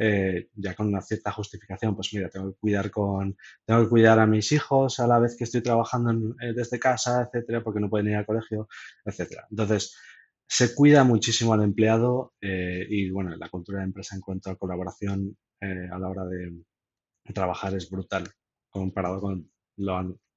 eh, 0.00 0.48
ya 0.54 0.74
con 0.74 0.86
una 0.86 1.02
cierta 1.02 1.32
justificación, 1.32 1.96
pues 1.96 2.14
mira, 2.14 2.28
tengo 2.28 2.52
que 2.52 2.58
cuidar 2.60 2.88
con, 2.88 3.36
tengo 3.64 3.82
que 3.82 3.88
cuidar 3.88 4.20
a 4.20 4.26
mis 4.26 4.52
hijos 4.52 5.00
a 5.00 5.08
la 5.08 5.18
vez 5.18 5.36
que 5.36 5.42
estoy 5.42 5.60
trabajando 5.60 6.36
eh, 6.40 6.52
desde 6.54 6.78
casa, 6.78 7.22
etcétera, 7.22 7.64
porque 7.64 7.80
no 7.80 7.90
pueden 7.90 8.08
ir 8.08 8.14
al 8.14 8.24
colegio, 8.24 8.68
etcétera. 9.04 9.48
Entonces, 9.50 9.96
se 10.46 10.72
cuida 10.72 11.02
muchísimo 11.02 11.52
al 11.52 11.64
empleado 11.64 12.34
eh, 12.40 12.86
y 12.88 13.10
bueno, 13.10 13.34
la 13.36 13.48
cultura 13.48 13.80
de 13.80 13.86
empresa 13.86 14.14
en 14.14 14.20
cuanto 14.20 14.50
a 14.50 14.56
colaboración 14.56 15.36
a 15.60 15.98
la 15.98 16.08
hora 16.08 16.24
de 16.24 16.62
trabajar 17.34 17.74
es 17.74 17.90
brutal 17.90 18.28
comparado 18.70 19.20
con 19.20 19.50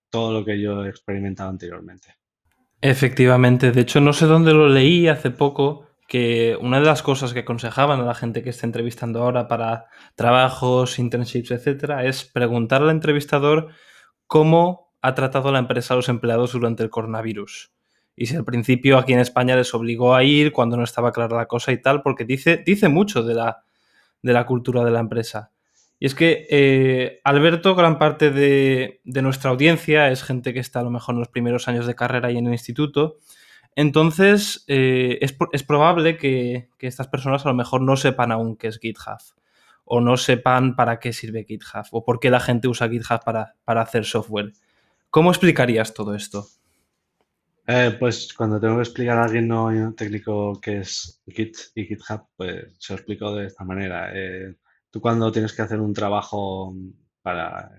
todo 0.09 0.33
lo 0.33 0.43
que 0.43 0.59
yo 0.59 0.83
he 0.83 0.89
experimentado 0.89 1.51
anteriormente. 1.51 2.15
Efectivamente, 2.81 3.71
de 3.71 3.81
hecho 3.81 4.01
no 4.01 4.11
sé 4.11 4.25
dónde 4.25 4.53
lo 4.53 4.67
leí 4.67 5.07
hace 5.07 5.29
poco, 5.29 5.90
que 6.11 6.57
una 6.59 6.81
de 6.81 6.85
las 6.85 7.03
cosas 7.03 7.31
que 7.31 7.39
aconsejaban 7.39 8.01
a 8.01 8.03
la 8.03 8.13
gente 8.13 8.43
que 8.43 8.49
está 8.49 8.65
entrevistando 8.65 9.23
ahora 9.23 9.47
para 9.47 9.85
trabajos, 10.15 10.99
internships, 10.99 11.51
etcétera, 11.51 12.03
es 12.03 12.25
preguntar 12.25 12.81
al 12.81 12.89
entrevistador 12.89 13.69
cómo 14.27 14.93
ha 15.01 15.15
tratado 15.15 15.53
la 15.53 15.59
empresa 15.59 15.93
a 15.93 15.95
los 15.95 16.09
empleados 16.09 16.51
durante 16.51 16.83
el 16.83 16.89
coronavirus. 16.89 17.71
Y 18.13 18.25
si 18.25 18.35
al 18.35 18.43
principio 18.43 18.97
aquí 18.97 19.13
en 19.13 19.19
España 19.19 19.55
les 19.55 19.73
obligó 19.73 20.13
a 20.13 20.25
ir 20.25 20.51
cuando 20.51 20.75
no 20.75 20.83
estaba 20.83 21.13
clara 21.13 21.37
la 21.37 21.45
cosa 21.45 21.71
y 21.71 21.81
tal, 21.81 22.01
porque 22.01 22.25
dice, 22.25 22.57
dice 22.57 22.89
mucho 22.89 23.23
de 23.23 23.35
la, 23.35 23.63
de 24.21 24.33
la 24.33 24.45
cultura 24.45 24.83
de 24.83 24.91
la 24.91 24.99
empresa. 24.99 25.53
Y 25.97 26.07
es 26.07 26.13
que 26.13 26.45
eh, 26.49 27.21
Alberto, 27.23 27.73
gran 27.73 27.97
parte 27.97 28.31
de, 28.31 28.99
de, 29.05 29.21
nuestra 29.21 29.51
audiencia 29.51 30.11
es 30.11 30.23
gente 30.23 30.53
que 30.53 30.59
está 30.59 30.81
a 30.81 30.83
lo 30.83 30.89
mejor 30.89 31.15
en 31.15 31.19
los 31.19 31.29
primeros 31.29 31.69
años 31.69 31.87
de 31.87 31.95
carrera 31.95 32.31
y 32.31 32.37
en 32.37 32.47
el 32.47 32.51
instituto, 32.51 33.19
entonces, 33.75 34.63
eh, 34.67 35.19
es, 35.21 35.63
probable 35.63 36.17
que, 36.17 36.69
estas 36.79 37.07
personas 37.07 37.45
a 37.45 37.49
lo 37.49 37.55
mejor 37.55 37.81
no 37.81 37.95
sepan 37.95 38.31
aún 38.31 38.57
qué 38.57 38.67
es 38.67 38.79
GitHub 38.79 39.19
o 39.85 40.01
no 40.01 40.17
sepan 40.17 40.75
para 40.75 40.99
qué 40.99 41.13
sirve 41.13 41.45
GitHub 41.45 41.85
o 41.91 42.03
por 42.03 42.19
qué 42.19 42.29
la 42.29 42.39
gente 42.39 42.67
usa 42.67 42.89
GitHub 42.89 43.21
para, 43.23 43.55
hacer 43.65 44.05
software. 44.05 44.53
¿Cómo 45.09 45.31
explicarías 45.31 45.93
todo 45.93 46.15
esto? 46.15 46.47
Eh, 47.67 47.95
pues 47.99 48.33
cuando 48.33 48.59
tengo 48.59 48.75
que 48.75 48.83
explicar 48.83 49.17
a 49.17 49.25
alguien 49.25 49.47
no 49.47 49.93
técnico 49.95 50.59
qué 50.61 50.79
es 50.79 51.21
Git 51.27 51.57
y 51.75 51.85
GitHub, 51.85 52.27
pues 52.35 52.75
se 52.77 52.93
lo 52.93 52.97
explico 52.97 53.33
de 53.35 53.47
esta 53.47 53.63
manera. 53.63 54.11
Eh, 54.13 54.55
tú 54.89 54.99
cuando 54.99 55.31
tienes 55.31 55.53
que 55.53 55.61
hacer 55.61 55.79
un 55.79 55.93
trabajo 55.93 56.75
para, 57.21 57.71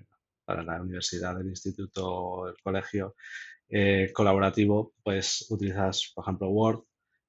para 0.45 0.63
la 0.63 0.81
universidad, 0.81 1.39
el 1.41 1.49
instituto 1.49 2.49
el 2.49 2.55
colegio, 2.63 3.17
eh, 3.75 4.11
colaborativo, 4.13 4.93
pues 5.03 5.47
utilizas, 5.49 6.13
por 6.15 6.25
ejemplo, 6.25 6.51
Word 6.51 6.81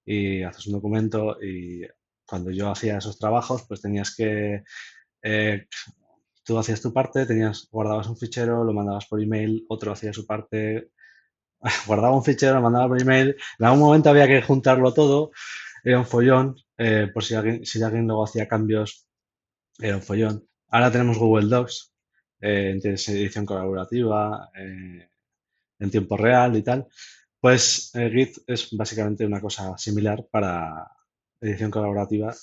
y 0.06 0.44
haces 0.44 0.68
un 0.68 0.74
documento 0.74 1.38
y 1.42 1.84
cuando 2.26 2.52
yo 2.52 2.70
hacía 2.70 2.98
esos 2.98 3.18
trabajos, 3.18 3.64
pues 3.66 3.82
tenías 3.82 4.14
que, 4.14 4.64
eh, 5.22 5.68
tú 6.44 6.58
hacías 6.60 6.82
tu 6.82 6.92
parte, 6.92 7.26
tenías, 7.26 7.70
guardabas 7.72 8.08
un 8.08 8.18
fichero, 8.18 8.66
lo 8.66 8.74
mandabas 8.74 9.06
por 9.06 9.22
email, 9.22 9.66
otro 9.70 9.94
hacía 9.94 10.12
su 10.12 10.26
parte, 10.26 10.90
guardaba 11.88 12.16
un 12.16 12.26
fichero, 12.26 12.56
lo 12.56 12.62
mandaba 12.62 12.90
por 12.90 13.02
email, 13.02 13.38
en 13.60 13.66
algún 13.66 13.80
momento 13.80 14.10
había 14.10 14.28
que 14.28 14.42
juntarlo 14.42 14.94
todo, 14.94 15.32
era 15.82 16.00
un 16.00 16.06
follón, 16.06 16.58
eh, 16.78 17.08
por 17.14 17.24
si 17.24 17.36
alguien, 17.36 17.66
si 17.66 17.82
alguien 17.82 18.06
luego 18.06 18.26
hacía 18.26 18.50
cambios, 18.50 19.08
era 19.80 19.96
un 19.96 20.02
follón. 20.04 20.46
Ahora 20.68 20.92
tenemos 20.92 21.18
Google 21.18 21.48
Docs, 21.48 21.94
tienes 22.40 23.08
edición 23.08 23.46
colaborativa, 23.46 24.50
en 25.84 25.92
tiempo 25.92 26.18
real 26.18 26.56
y 26.56 26.64
tal, 26.64 26.88
pues 27.40 27.92
eh, 27.96 28.10
Git 28.10 28.38
es 28.48 28.70
básicamente 28.72 29.26
una 29.26 29.42
cosa 29.42 29.78
similar 29.78 30.26
para 30.32 30.90
edición 31.42 31.70
colaborativa, 31.70 32.34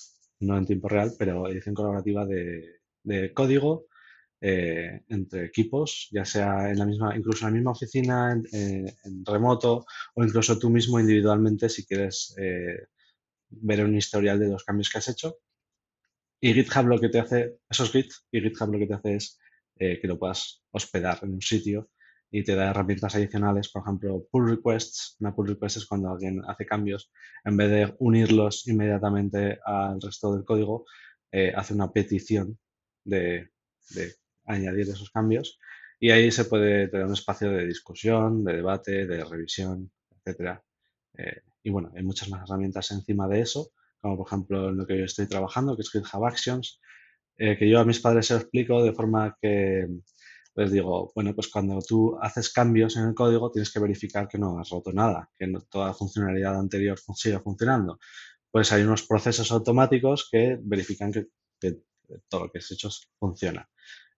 no 0.40 0.58
en 0.58 0.66
tiempo 0.66 0.88
real, 0.88 1.14
pero 1.18 1.48
edición 1.48 1.74
colaborativa 1.74 2.26
de, 2.26 2.80
código 3.32 3.86
eh, 4.42 5.02
entre 5.08 5.46
equipos, 5.46 6.08
ya 6.12 6.24
sea 6.24 6.70
en 6.70 6.78
la 6.78 6.84
misma, 6.84 7.16
incluso 7.16 7.46
en 7.46 7.52
la 7.52 7.56
misma 7.56 7.70
oficina, 7.70 8.32
en, 8.32 9.24
remoto 9.24 9.86
o 10.14 10.22
incluso 10.22 10.58
tú 10.58 10.68
mismo 10.68 11.00
individualmente 11.00 11.68
si 11.70 11.86
quieres 11.86 12.34
eh, 12.38 12.88
ver 13.48 13.84
un 13.84 13.96
historial 13.96 14.38
de 14.38 14.48
los 14.48 14.64
cambios 14.64 14.90
que 14.90 14.98
has 14.98 15.08
hecho. 15.08 15.38
Y 16.42 16.52
GitHub 16.54 16.86
lo 16.86 16.98
que 16.98 17.08
te 17.08 17.20
hace, 17.20 17.58
eso 17.68 17.84
es 17.84 17.90
Git, 17.90 18.12
y 18.32 18.40
GitHub 18.40 18.72
lo 18.72 18.78
que 18.78 18.86
te 18.86 18.94
hace 18.94 19.16
es 19.16 19.38
que 19.76 20.08
lo 20.08 20.18
puedas 20.18 20.62
hospedar 20.72 21.20
en 21.22 21.32
un 21.32 21.40
sitio 21.40 21.88
y 22.30 22.44
te 22.44 22.54
da 22.54 22.70
herramientas 22.70 23.14
adicionales, 23.14 23.70
por 23.70 23.82
ejemplo, 23.82 24.26
pull 24.30 24.48
requests. 24.48 25.16
Una 25.20 25.34
pull 25.34 25.48
request 25.48 25.78
es 25.78 25.86
cuando 25.86 26.10
alguien 26.10 26.42
hace 26.46 26.64
cambios, 26.64 27.10
en 27.44 27.56
vez 27.56 27.70
de 27.70 27.94
unirlos 27.98 28.66
inmediatamente 28.68 29.58
al 29.64 30.00
resto 30.00 30.34
del 30.34 30.44
código, 30.44 30.84
eh, 31.32 31.52
hace 31.54 31.74
una 31.74 31.92
petición 31.92 32.58
de, 33.04 33.50
añadir 34.44 34.88
esos 34.88 35.10
cambios 35.10 35.58
y 35.98 36.10
ahí 36.10 36.30
se 36.30 36.44
puede 36.44 36.88
tener 36.88 37.06
un 37.06 37.12
espacio 37.12 37.50
de 37.50 37.66
discusión, 37.66 38.44
de 38.44 38.54
debate, 38.54 39.06
de 39.06 39.24
revisión, 39.24 39.90
etcétera. 40.10 40.62
Eh, 41.16 41.42
y 41.62 41.70
bueno, 41.70 41.92
hay 41.94 42.02
muchas 42.02 42.28
más 42.30 42.48
herramientas 42.48 42.90
encima 42.92 43.28
de 43.28 43.40
eso, 43.40 43.72
como 44.00 44.16
por 44.16 44.26
ejemplo 44.26 44.70
en 44.70 44.76
lo 44.76 44.86
que 44.86 44.98
yo 44.98 45.04
estoy 45.04 45.26
trabajando, 45.26 45.76
que 45.76 45.82
es 45.82 45.90
GitHub 45.90 46.24
Actions, 46.24 46.80
eh, 47.36 47.56
que 47.58 47.68
yo 47.68 47.80
a 47.80 47.84
mis 47.84 48.00
padres 48.00 48.26
se 48.26 48.34
lo 48.34 48.40
explico 48.40 48.82
de 48.82 48.92
forma 48.92 49.36
que 49.40 49.88
les 50.60 50.72
digo, 50.72 51.10
bueno, 51.14 51.34
pues 51.34 51.48
cuando 51.48 51.80
tú 51.80 52.18
haces 52.20 52.52
cambios 52.52 52.96
en 52.96 53.08
el 53.08 53.14
código 53.14 53.50
tienes 53.50 53.72
que 53.72 53.80
verificar 53.80 54.28
que 54.28 54.36
no 54.36 54.58
has 54.60 54.68
roto 54.68 54.92
nada, 54.92 55.30
que 55.38 55.50
toda 55.70 55.88
la 55.88 55.94
funcionalidad 55.94 56.58
anterior 56.58 56.98
siga 57.14 57.40
funcionando. 57.40 57.98
Pues 58.50 58.70
hay 58.72 58.82
unos 58.82 59.04
procesos 59.06 59.50
automáticos 59.52 60.28
que 60.30 60.58
verifican 60.60 61.12
que, 61.12 61.28
todo 62.28 62.44
lo 62.44 62.50
que 62.50 62.58
has 62.58 62.70
hecho 62.72 62.90
funciona. 63.18 63.68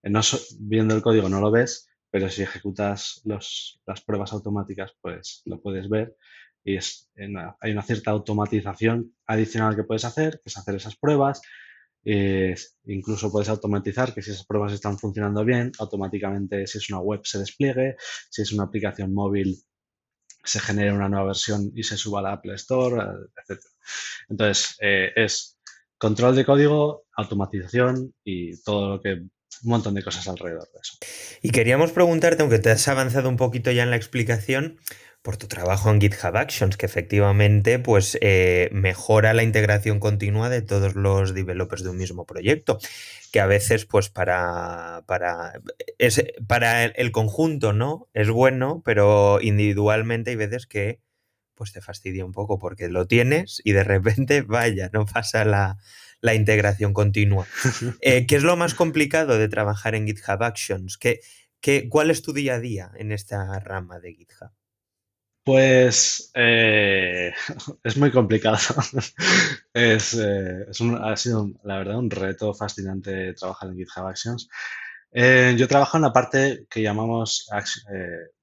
Eh, 0.03 0.11
no, 0.11 0.21
viendo 0.59 0.97
el 0.97 1.03
código 1.03 1.29
no 1.29 1.41
lo 1.41 1.51
ves, 1.51 1.89
pero 2.11 2.29
si 2.29 2.43
ejecutas 2.43 3.23
las 3.25 4.01
pruebas 4.05 4.33
automáticas, 4.33 4.93
pues 5.01 5.43
lo 5.45 5.61
puedes 5.61 5.89
ver 5.89 6.17
y 6.65 6.77
es, 6.77 7.11
hay 7.61 7.73
una 7.73 7.83
cierta 7.83 8.11
automatización 8.11 9.15
adicional 9.27 9.77
que 9.77 9.85
puedes 9.85 10.05
hacer, 10.05 10.41
que 10.43 10.47
es 10.49 10.57
hacer 10.57 10.75
esas 10.75 10.97
pruebas. 10.97 11.43
Eh, 12.05 12.55
incluso 12.87 13.31
puedes 13.31 13.49
automatizar 13.49 14.13
que 14.13 14.23
si 14.23 14.31
esas 14.31 14.47
pruebas 14.47 14.73
están 14.73 14.99
funcionando 14.99 15.45
bien, 15.45 15.73
automáticamente 15.79 16.67
si 16.67 16.79
es 16.79 16.91
una 16.91 17.01
web 17.01 17.21
se 17.25 17.39
despliegue, 17.39 17.97
si 18.31 18.43
es 18.43 18.53
una 18.53 18.65
aplicación 18.65 19.15
móvil 19.15 19.63
se 20.45 20.59
genere 20.59 20.93
una 20.93 21.09
nueva 21.09 21.27
versión 21.27 21.71
y 21.75 21.85
se 21.85 21.97
suba 21.97 22.19
a 22.19 22.23
la 22.23 22.33
Apple 22.33 22.55
Store, 22.55 23.01
etc. 23.37 23.61
Entonces, 24.29 24.77
eh, 24.81 25.13
es 25.15 25.59
control 25.99 26.35
de 26.35 26.45
código, 26.45 27.05
automatización 27.17 28.13
y 28.25 28.61
todo 28.63 28.97
lo 28.97 29.01
que 29.01 29.23
un 29.65 29.71
montón 29.71 29.95
de 29.95 30.03
cosas 30.03 30.27
alrededor 30.27 30.69
de 30.73 30.81
eso. 30.81 30.97
Y 31.43 31.51
queríamos 31.51 31.93
preguntarte, 31.93 32.43
aunque 32.43 32.59
te 32.59 32.71
has 32.71 32.89
avanzado 32.89 33.29
un 33.29 33.37
poquito 33.37 33.71
ya 33.71 33.83
en 33.83 33.91
la 33.91 33.97
explicación, 33.97 34.79
por 35.23 35.37
tu 35.37 35.47
trabajo 35.47 35.89
en 35.91 36.01
GitHub 36.01 36.37
Actions, 36.37 36.77
que 36.77 36.87
efectivamente 36.87 37.79
pues, 37.79 38.19
eh, 38.21 38.69
mejora 38.73 39.33
la 39.35 39.45
integración 39.45 40.01
continua 40.01 40.49
de 40.49 40.63
todos 40.63 40.97
los 40.97 41.33
developers 41.33 41.85
de 41.85 41.91
un 41.91 41.97
mismo 41.97 42.27
proyecto, 42.27 42.79
que 43.31 43.41
a 43.41 43.47
veces 43.47 43.87
pues 43.87 44.09
para, 44.11 45.05
para, 45.07 45.61
es, 45.99 46.25
para 46.49 46.85
el, 46.85 47.13
conjunto 47.13 47.73
no 47.73 48.09
es 48.15 48.31
bueno, 48.31 48.83
pero 48.85 49.41
individualmente 49.41 50.31
hay 50.31 50.37
veces 50.37 50.67
que 50.67 51.01
pues 51.55 51.73
te 51.73 51.81
fastidia 51.81 52.25
un 52.25 52.33
poco 52.33 52.59
porque 52.59 52.89
lo 52.89 53.07
tienes 53.07 53.61
y 53.65 53.73
de 53.73 53.85
repente, 53.85 54.43
vaya, 54.47 54.91
no 54.93 55.07
pasa 55.07 55.45
la, 55.45 55.79
integración 56.35 56.93
continua. 56.93 57.47
Eh, 58.01 58.27
¿Qué 58.27 58.37
es 58.37 58.43
lo 58.43 58.57
más 58.57 58.75
complicado 58.75 59.39
de 59.39 59.49
trabajar 59.49 59.95
en 59.95 60.07
GitHub 60.07 60.43
Actions? 60.43 60.99
¿Qué, 60.99 61.21
qué, 61.61 61.89
¿Cuál 61.89 62.11
es 62.11 62.23
tu 62.23 62.33
día 62.33 62.55
a 62.55 62.61
día 62.61 62.91
en 62.97 63.13
esta 63.13 63.61
rama 63.61 64.01
de 64.01 64.15
GitHub? 64.15 64.51
Pues 65.45 66.31
eh, 66.35 67.33
es 67.85 67.97
muy 67.97 68.11
complicado. 68.13 68.59
es, 69.75 70.15
eh, 70.15 70.67
ha 71.01 71.17
sido, 71.17 71.51
la 71.65 71.79
verdad, 71.79 71.99
un 71.99 72.11
reto 72.11 72.55
fascinante 72.55 73.35
trabajar 73.35 73.71
en 73.71 73.77
GitHub 73.77 74.07
Actions. 74.07 74.49
Eh, 75.13 75.55
yo 75.59 75.69
trabajo 75.69 75.99
en 75.99 76.05
la 76.05 76.13
parte 76.13 76.67
que 76.71 76.81
llamamos, 76.83 77.47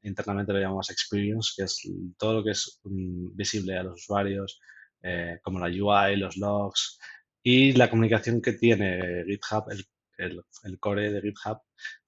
internamente 0.04 0.54
lo 0.54 0.60
llamamos 0.60 0.90
Experience, 0.92 1.54
que 1.56 1.64
es 1.64 1.82
todo 2.18 2.36
lo 2.36 2.44
que 2.44 2.52
es 2.52 2.80
mm, 2.84 3.36
visible 3.36 3.78
a 3.78 3.84
los 3.84 4.02
usuarios, 4.02 4.60
como 5.44 5.60
la 5.60 5.68
UI, 5.68 6.18
los 6.18 6.36
logs 6.38 7.00
y 7.42 7.72
la 7.74 7.90
comunicación 7.90 8.42
que 8.42 8.54
tiene 8.54 9.24
GitHub, 9.26 9.64
el 10.18 10.80
core 10.80 11.12
de 11.12 11.22
GitHub, 11.22 11.60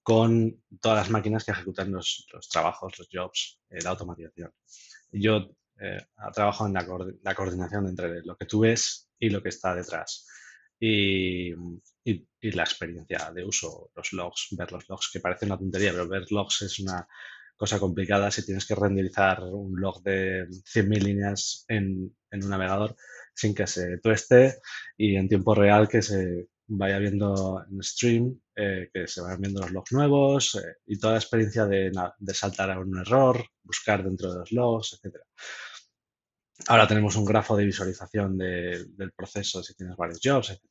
con 0.04 0.64
todas 0.82 0.98
las 0.98 1.10
máquinas 1.10 1.44
que 1.44 1.52
ejecutan 1.52 1.92
los, 1.92 2.28
trabajos, 2.52 2.98
los 2.98 3.08
jobs, 3.12 3.60
eh, 3.70 3.82
la 3.84 3.92
automatización. 3.92 4.52
Yo 5.12 5.56
eh, 5.80 6.06
trabajo 6.34 6.68
en 6.68 6.74
la, 6.74 7.36
coordinación 7.36 7.88
entre 7.88 8.22
lo 8.24 8.36
que 8.36 8.46
tú 8.46 8.62
ves 8.62 9.10
y 9.20 9.30
lo 9.30 9.42
que 9.42 9.50
está 9.50 9.76
detrás. 9.76 10.28
Y, 10.80 11.52
la 12.42 12.64
experiencia 12.64 13.32
de 13.34 13.46
uso, 13.46 13.92
los 13.96 14.14
logs, 14.14 14.48
ver 14.52 14.72
los 14.72 14.90
logs, 14.90 15.12
que 15.14 15.20
parece 15.20 15.46
una 15.46 15.58
tontería, 15.58 15.92
pero 15.92 16.08
ver 16.08 16.26
logs 16.32 16.64
es 16.64 16.80
una 16.80 17.08
cosa 17.56 17.80
complicada 17.80 18.32
si 18.32 18.44
tienes 18.44 18.66
que 18.66 18.74
renderizar 18.74 19.44
un 19.44 19.80
log 19.80 20.02
de 20.02 20.48
100.000 20.50 21.04
líneas 21.04 21.66
en, 21.68 22.16
en 22.32 22.44
un 22.44 22.50
navegador 22.50 22.96
sin 23.36 23.54
que 23.54 23.68
se 23.68 24.00
tueste 24.00 24.56
y 24.98 25.16
en 25.16 25.30
tiempo 25.30 25.54
real 25.54 25.88
que 25.88 26.02
se 26.02 26.48
vaya 26.74 27.00
viendo 27.00 27.64
en 27.70 27.84
stream, 27.84 28.40
eh, 28.56 28.90
que 28.94 29.08
se 29.08 29.22
vayan 29.22 29.42
viendo 29.42 29.62
los 29.62 29.72
logs 29.72 29.92
nuevos 29.92 30.56
eh, 30.56 30.78
y 30.86 30.98
toda 30.98 31.14
la 31.14 31.20
experiencia 31.20 31.66
de, 31.66 31.92
saltar 32.34 32.72
a 32.72 32.80
un 32.80 32.98
error, 32.98 33.44
buscar 33.64 34.04
dentro 34.04 34.32
de 34.32 34.40
los 34.40 34.52
logs, 34.52 34.94
etc. 34.94 35.18
Ahora 36.68 36.88
tenemos 36.88 37.16
un 37.18 37.26
grafo 37.26 37.58
de 37.58 37.66
visualización 37.66 38.38
del 38.38 39.12
proceso 39.16 39.62
si 39.64 39.76
tienes 39.76 39.98
varios 39.98 40.20
jobs, 40.24 40.52
etc. 40.52 40.62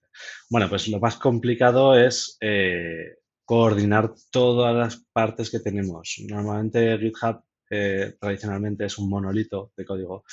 Bueno, 0.49 0.69
pues 0.69 0.89
lo 0.89 1.01
más 1.01 1.17
complicado 1.17 1.95
es 1.95 2.39
eh, 2.41 3.17
coordinar 3.45 4.15
todas 4.31 4.75
las 4.75 5.05
partes 5.13 5.51
que 5.51 5.61
tenemos. 5.61 6.17
Normalmente 6.29 6.97
GitHub 6.99 7.43
tradicionalmente 8.19 8.87
es 8.87 8.99
un 8.99 9.09
monolito 9.09 9.73
de 9.77 9.85
código 9.85 10.25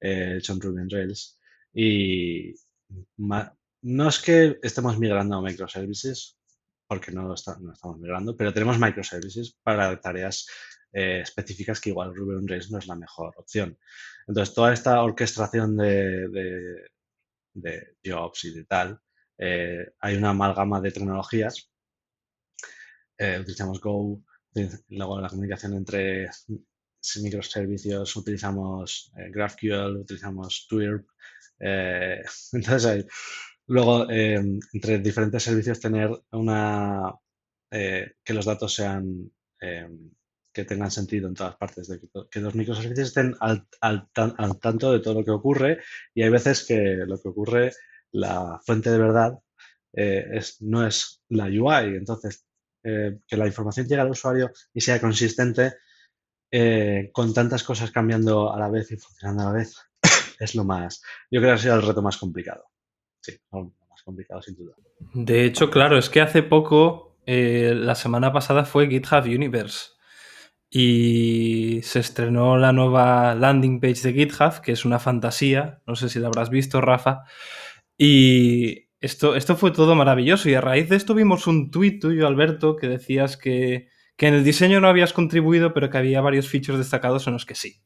hecho 0.00 0.52
en 0.52 0.60
Ruby 0.60 0.82
on 0.82 0.90
Rails 0.90 1.40
y 1.72 2.54
no 3.84 4.08
es 4.08 4.18
que 4.18 4.58
estemos 4.62 4.98
migrando 4.98 5.36
a 5.36 5.42
microservices, 5.42 6.38
porque 6.88 7.12
no, 7.12 7.34
estamos 7.34 7.98
migrando, 7.98 8.34
pero 8.34 8.52
tenemos 8.52 8.78
microservices 8.78 9.58
para 9.62 10.00
tareas 10.00 10.46
eh, 10.90 11.20
específicas 11.20 11.80
que 11.80 11.90
igual 11.90 12.14
Ruby 12.14 12.36
on 12.36 12.48
Rails 12.48 12.70
no 12.70 12.78
es 12.78 12.86
la 12.86 12.94
mejor 12.94 13.34
opción. 13.36 13.78
Entonces, 14.26 14.54
toda 14.54 14.72
esta 14.72 15.02
orquestación 15.02 15.76
de, 15.76 16.88
jobs 18.02 18.44
y 18.44 18.54
de 18.54 18.64
tal, 18.64 18.98
eh, 19.36 19.86
hay 20.00 20.16
una 20.16 20.30
amalgama 20.30 20.80
de 20.80 20.90
tecnologías. 20.90 21.70
Eh, 23.18 23.38
utilizamos 23.38 23.80
Go, 23.82 24.22
luego 24.88 25.20
la 25.20 25.28
comunicación 25.28 25.74
entre 25.74 26.30
microservicios, 27.20 28.16
utilizamos 28.16 29.12
GraphQL, 29.30 29.98
utilizamos 29.98 30.66
Twirp. 30.70 31.06
entonces, 31.60 32.86
hay 32.86 33.06
Luego, 33.66 34.10
eh, 34.10 34.34
entre 34.72 34.98
diferentes 34.98 35.42
servicios, 35.42 35.80
tener 35.80 36.10
una 36.32 37.14
eh, 37.70 38.16
que 38.22 38.34
los 38.34 38.44
datos 38.44 38.74
sean 38.74 39.30
eh, 39.60 39.88
que 40.52 40.64
tengan 40.64 40.90
sentido 40.90 41.28
en 41.28 41.34
todas 41.34 41.56
partes, 41.56 41.88
de 41.88 42.00
que, 42.30 42.40
los 42.40 42.54
microservicios 42.54 43.08
estén 43.08 43.34
al, 43.40 43.66
tanto 44.60 44.92
de 44.92 45.00
todo 45.00 45.14
lo 45.14 45.24
que 45.24 45.30
ocurre 45.30 45.80
y 46.14 46.22
hay 46.22 46.30
veces 46.30 46.64
que 46.66 47.04
lo 47.06 47.20
que 47.20 47.28
ocurre, 47.28 47.72
la 48.12 48.60
fuente 48.64 48.90
de 48.90 48.98
verdad 48.98 49.38
es, 49.92 50.60
no 50.62 50.86
es 50.86 51.22
la 51.28 51.46
UI. 51.46 51.96
Entonces, 51.96 52.46
que 52.82 53.36
la 53.36 53.46
información 53.46 53.86
llegue 53.86 54.02
al 54.02 54.10
usuario 54.10 54.52
y 54.72 54.80
sea 54.80 55.00
consistente 55.00 55.74
con 57.12 57.34
tantas 57.34 57.64
cosas 57.64 57.90
cambiando 57.90 58.52
a 58.52 58.58
la 58.58 58.70
vez 58.70 58.92
y 58.92 58.96
funcionando 58.96 59.42
a 59.42 59.46
la 59.46 59.52
vez 59.52 59.76
es 60.38 60.54
lo 60.54 60.64
más, 60.64 61.02
yo 61.30 61.40
creo 61.40 61.52
que 61.52 61.60
ha 61.60 61.62
sido 61.62 61.74
el 61.74 61.82
reto 61.82 62.02
más 62.02 62.16
complicado 62.16 62.64
sí, 63.24 63.38
más 63.50 64.44
sin 64.44 64.56
duda. 64.56 64.74
De 65.14 65.44
hecho, 65.44 65.70
claro, 65.70 65.98
es 65.98 66.10
que 66.10 66.20
hace 66.20 66.42
poco, 66.42 67.16
eh, 67.26 67.72
la 67.74 67.94
semana 67.94 68.32
pasada 68.32 68.64
fue 68.64 68.88
GitHub 68.88 69.24
Universe 69.24 69.90
y 70.70 71.80
se 71.82 72.00
estrenó 72.00 72.56
la 72.56 72.72
nueva 72.72 73.34
landing 73.34 73.80
page 73.80 74.02
de 74.02 74.12
GitHub, 74.12 74.60
que 74.60 74.72
es 74.72 74.84
una 74.84 74.98
fantasía, 74.98 75.80
no 75.86 75.94
sé 75.94 76.08
si 76.08 76.18
la 76.18 76.26
habrás 76.28 76.50
visto, 76.50 76.80
Rafa, 76.80 77.22
y 77.96 78.88
esto, 79.00 79.36
esto 79.36 79.56
fue 79.56 79.70
todo 79.70 79.94
maravilloso 79.94 80.48
y 80.48 80.54
a 80.54 80.60
raíz 80.60 80.88
de 80.88 80.96
esto 80.96 81.14
vimos 81.14 81.46
un 81.46 81.70
tuit 81.70 82.00
tuyo, 82.00 82.26
Alberto, 82.26 82.76
que 82.76 82.88
decías 82.88 83.36
que, 83.36 83.88
que 84.16 84.26
en 84.26 84.34
el 84.34 84.44
diseño 84.44 84.80
no 84.80 84.88
habías 84.88 85.12
contribuido, 85.12 85.72
pero 85.72 85.90
que 85.90 85.98
había 85.98 86.20
varios 86.20 86.48
features 86.48 86.78
destacados 86.78 87.26
en 87.26 87.34
los 87.34 87.46
que 87.46 87.54
sí 87.54 87.84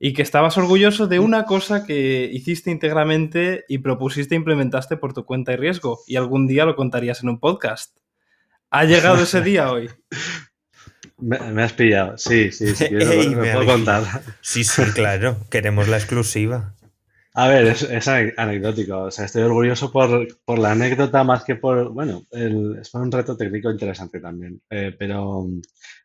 y 0.00 0.12
que 0.12 0.22
estabas 0.22 0.56
orgulloso 0.56 1.06
de 1.06 1.18
una 1.18 1.44
cosa 1.44 1.84
que 1.84 2.28
hiciste 2.32 2.70
íntegramente 2.70 3.64
y 3.68 3.78
propusiste 3.78 4.34
e 4.34 4.38
implementaste 4.38 4.96
por 4.96 5.12
tu 5.12 5.24
cuenta 5.24 5.52
y 5.52 5.56
riesgo 5.56 6.00
y 6.06 6.16
algún 6.16 6.46
día 6.46 6.64
lo 6.64 6.76
contarías 6.76 7.22
en 7.22 7.30
un 7.30 7.40
podcast. 7.40 7.98
¿Ha 8.70 8.84
llegado 8.84 9.22
ese 9.22 9.40
día 9.40 9.72
hoy? 9.72 9.90
Me, 11.20 11.64
has 11.64 11.72
pillado, 11.72 12.16
sí, 12.16 12.52
sí, 12.52 12.76
sí, 12.76 12.88
me, 12.92 13.52
puedo 13.52 13.66
contar. 13.66 14.04
Sí, 14.40 14.62
sí, 14.62 14.82
claro, 14.94 15.36
queremos 15.50 15.88
la 15.88 15.96
exclusiva. 15.96 16.76
A 17.34 17.48
ver, 17.48 17.66
es, 17.66 18.08
anecdótico, 18.08 19.02
o 19.02 19.10
sea, 19.10 19.24
estoy 19.24 19.42
orgulloso 19.42 19.90
por, 19.90 20.28
la 20.58 20.72
anécdota 20.72 21.24
más 21.24 21.42
que 21.42 21.56
por, 21.56 21.90
bueno, 21.90 22.24
el, 22.30 22.82
fue 22.88 23.00
un 23.00 23.10
reto 23.10 23.36
técnico 23.36 23.68
interesante 23.68 24.20
también, 24.20 24.60
eh, 24.70 24.94
pero 24.96 25.48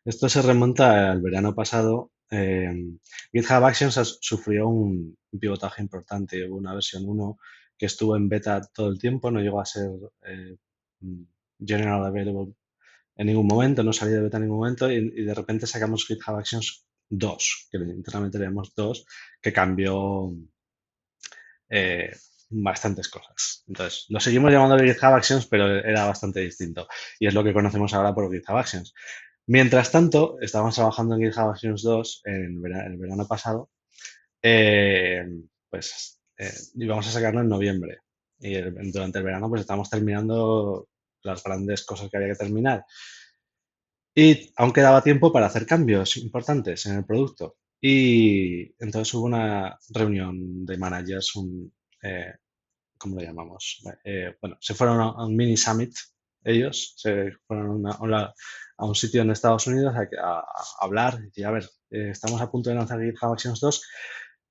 esto 0.04 0.28
se 0.28 0.42
remonta 0.42 1.12
al 1.12 1.20
verano 1.20 1.54
pasado 1.54 2.10
Em, 2.30 2.98
GitHub 3.32 3.64
Actions 3.64 4.18
sufrió 4.20 4.68
un, 4.68 5.16
pivotaje 5.38 5.82
importante. 5.82 6.46
Hubo 6.48 6.56
una 6.56 6.74
versión 6.74 7.04
1 7.06 7.38
que 7.76 7.86
estuvo 7.86 8.16
en 8.16 8.28
beta 8.28 8.60
todo 8.72 8.88
el 8.88 8.98
tiempo, 8.98 9.30
no 9.30 9.40
llegó 9.40 9.60
a 9.60 9.64
ser 9.66 9.90
eh, 10.26 10.56
general 11.60 12.04
available 12.04 12.54
en 13.16 13.26
ningún 13.26 13.46
momento, 13.46 13.82
no 13.82 13.92
salió 13.92 14.16
de 14.16 14.22
beta 14.22 14.36
en 14.38 14.44
ningún 14.44 14.58
momento 14.58 14.90
y, 14.90 15.24
de 15.24 15.34
repente 15.34 15.66
sacamos 15.66 16.06
GitHub 16.06 16.36
Actions 16.36 16.86
2, 17.08 17.68
que 17.70 17.78
internamente 17.78 18.38
le 18.38 18.48
2, 18.50 19.06
que 19.40 19.52
cambió 19.52 20.32
eh, 21.68 22.10
bastantes 22.50 23.08
cosas. 23.08 23.64
Entonces, 23.68 24.06
lo 24.08 24.20
seguimos 24.20 24.50
llamando 24.50 24.78
GitHub 24.78 25.14
Actions, 25.14 25.46
pero 25.46 25.66
era 25.78 26.06
bastante 26.06 26.40
distinto. 26.40 26.88
Y 27.18 27.26
es 27.26 27.34
lo 27.34 27.44
que 27.44 27.52
conocemos 27.52 27.94
ahora 27.94 28.14
por 28.14 28.32
GitHub 28.32 28.56
Actions. 28.56 28.94
Mientras 29.46 29.90
tanto, 29.90 30.38
estábamos 30.40 30.74
trabajando 30.74 31.16
en 31.16 31.22
GitHub 31.22 31.50
Actions 31.50 31.82
2 31.82 32.22
en 32.24 32.62
el 32.64 32.96
verano 32.96 33.26
pasado. 33.26 33.70
Eh, 34.42 35.26
pues 35.68 36.20
eh, 36.38 36.52
íbamos 36.76 37.06
a 37.06 37.10
sacarlo 37.10 37.40
en 37.40 37.48
noviembre. 37.48 37.98
Y 38.38 38.60
durante 38.90 39.18
el 39.18 39.24
verano, 39.24 39.48
pues 39.48 39.62
estábamos 39.62 39.90
terminando 39.90 40.88
las 41.22 41.42
grandes 41.42 41.84
cosas 41.84 42.10
que 42.10 42.16
había 42.16 42.30
que 42.30 42.44
terminar. 42.44 42.84
Y 44.14 44.52
aún 44.56 44.72
quedaba 44.72 45.02
tiempo 45.02 45.32
para 45.32 45.46
hacer 45.46 45.66
cambios 45.66 46.16
importantes 46.18 46.86
en 46.86 46.96
el 46.96 47.04
producto. 47.04 47.56
Y 47.80 48.72
entonces 48.82 49.12
hubo 49.14 49.26
una 49.26 49.78
reunión 49.90 50.64
de 50.64 50.78
managers, 50.78 51.36
un, 51.36 51.72
eh, 52.02 52.32
¿cómo 52.96 53.16
lo 53.16 53.22
llamamos? 53.22 53.82
Eh, 54.04 54.36
bueno, 54.40 54.56
se 54.60 54.74
fueron 54.74 55.00
a 55.00 55.26
un 55.26 55.36
mini 55.36 55.56
summit, 55.56 55.92
ellos, 56.44 56.94
se 56.96 57.32
fueron 57.46 57.86
a, 57.86 58.32
un 58.78 58.94
sitio 58.94 59.22
en 59.22 59.30
Estados 59.30 59.66
Unidos 59.66 59.94
a, 59.96 60.44
hablar 60.80 61.20
y 61.34 61.42
a 61.42 61.50
ver, 61.50 61.64
eh, 61.90 62.10
estamos 62.10 62.40
a 62.40 62.50
punto 62.50 62.70
de 62.70 62.76
lanzar 62.76 63.00
GitHub 63.00 63.32
Actions 63.32 63.60
2, 63.60 63.82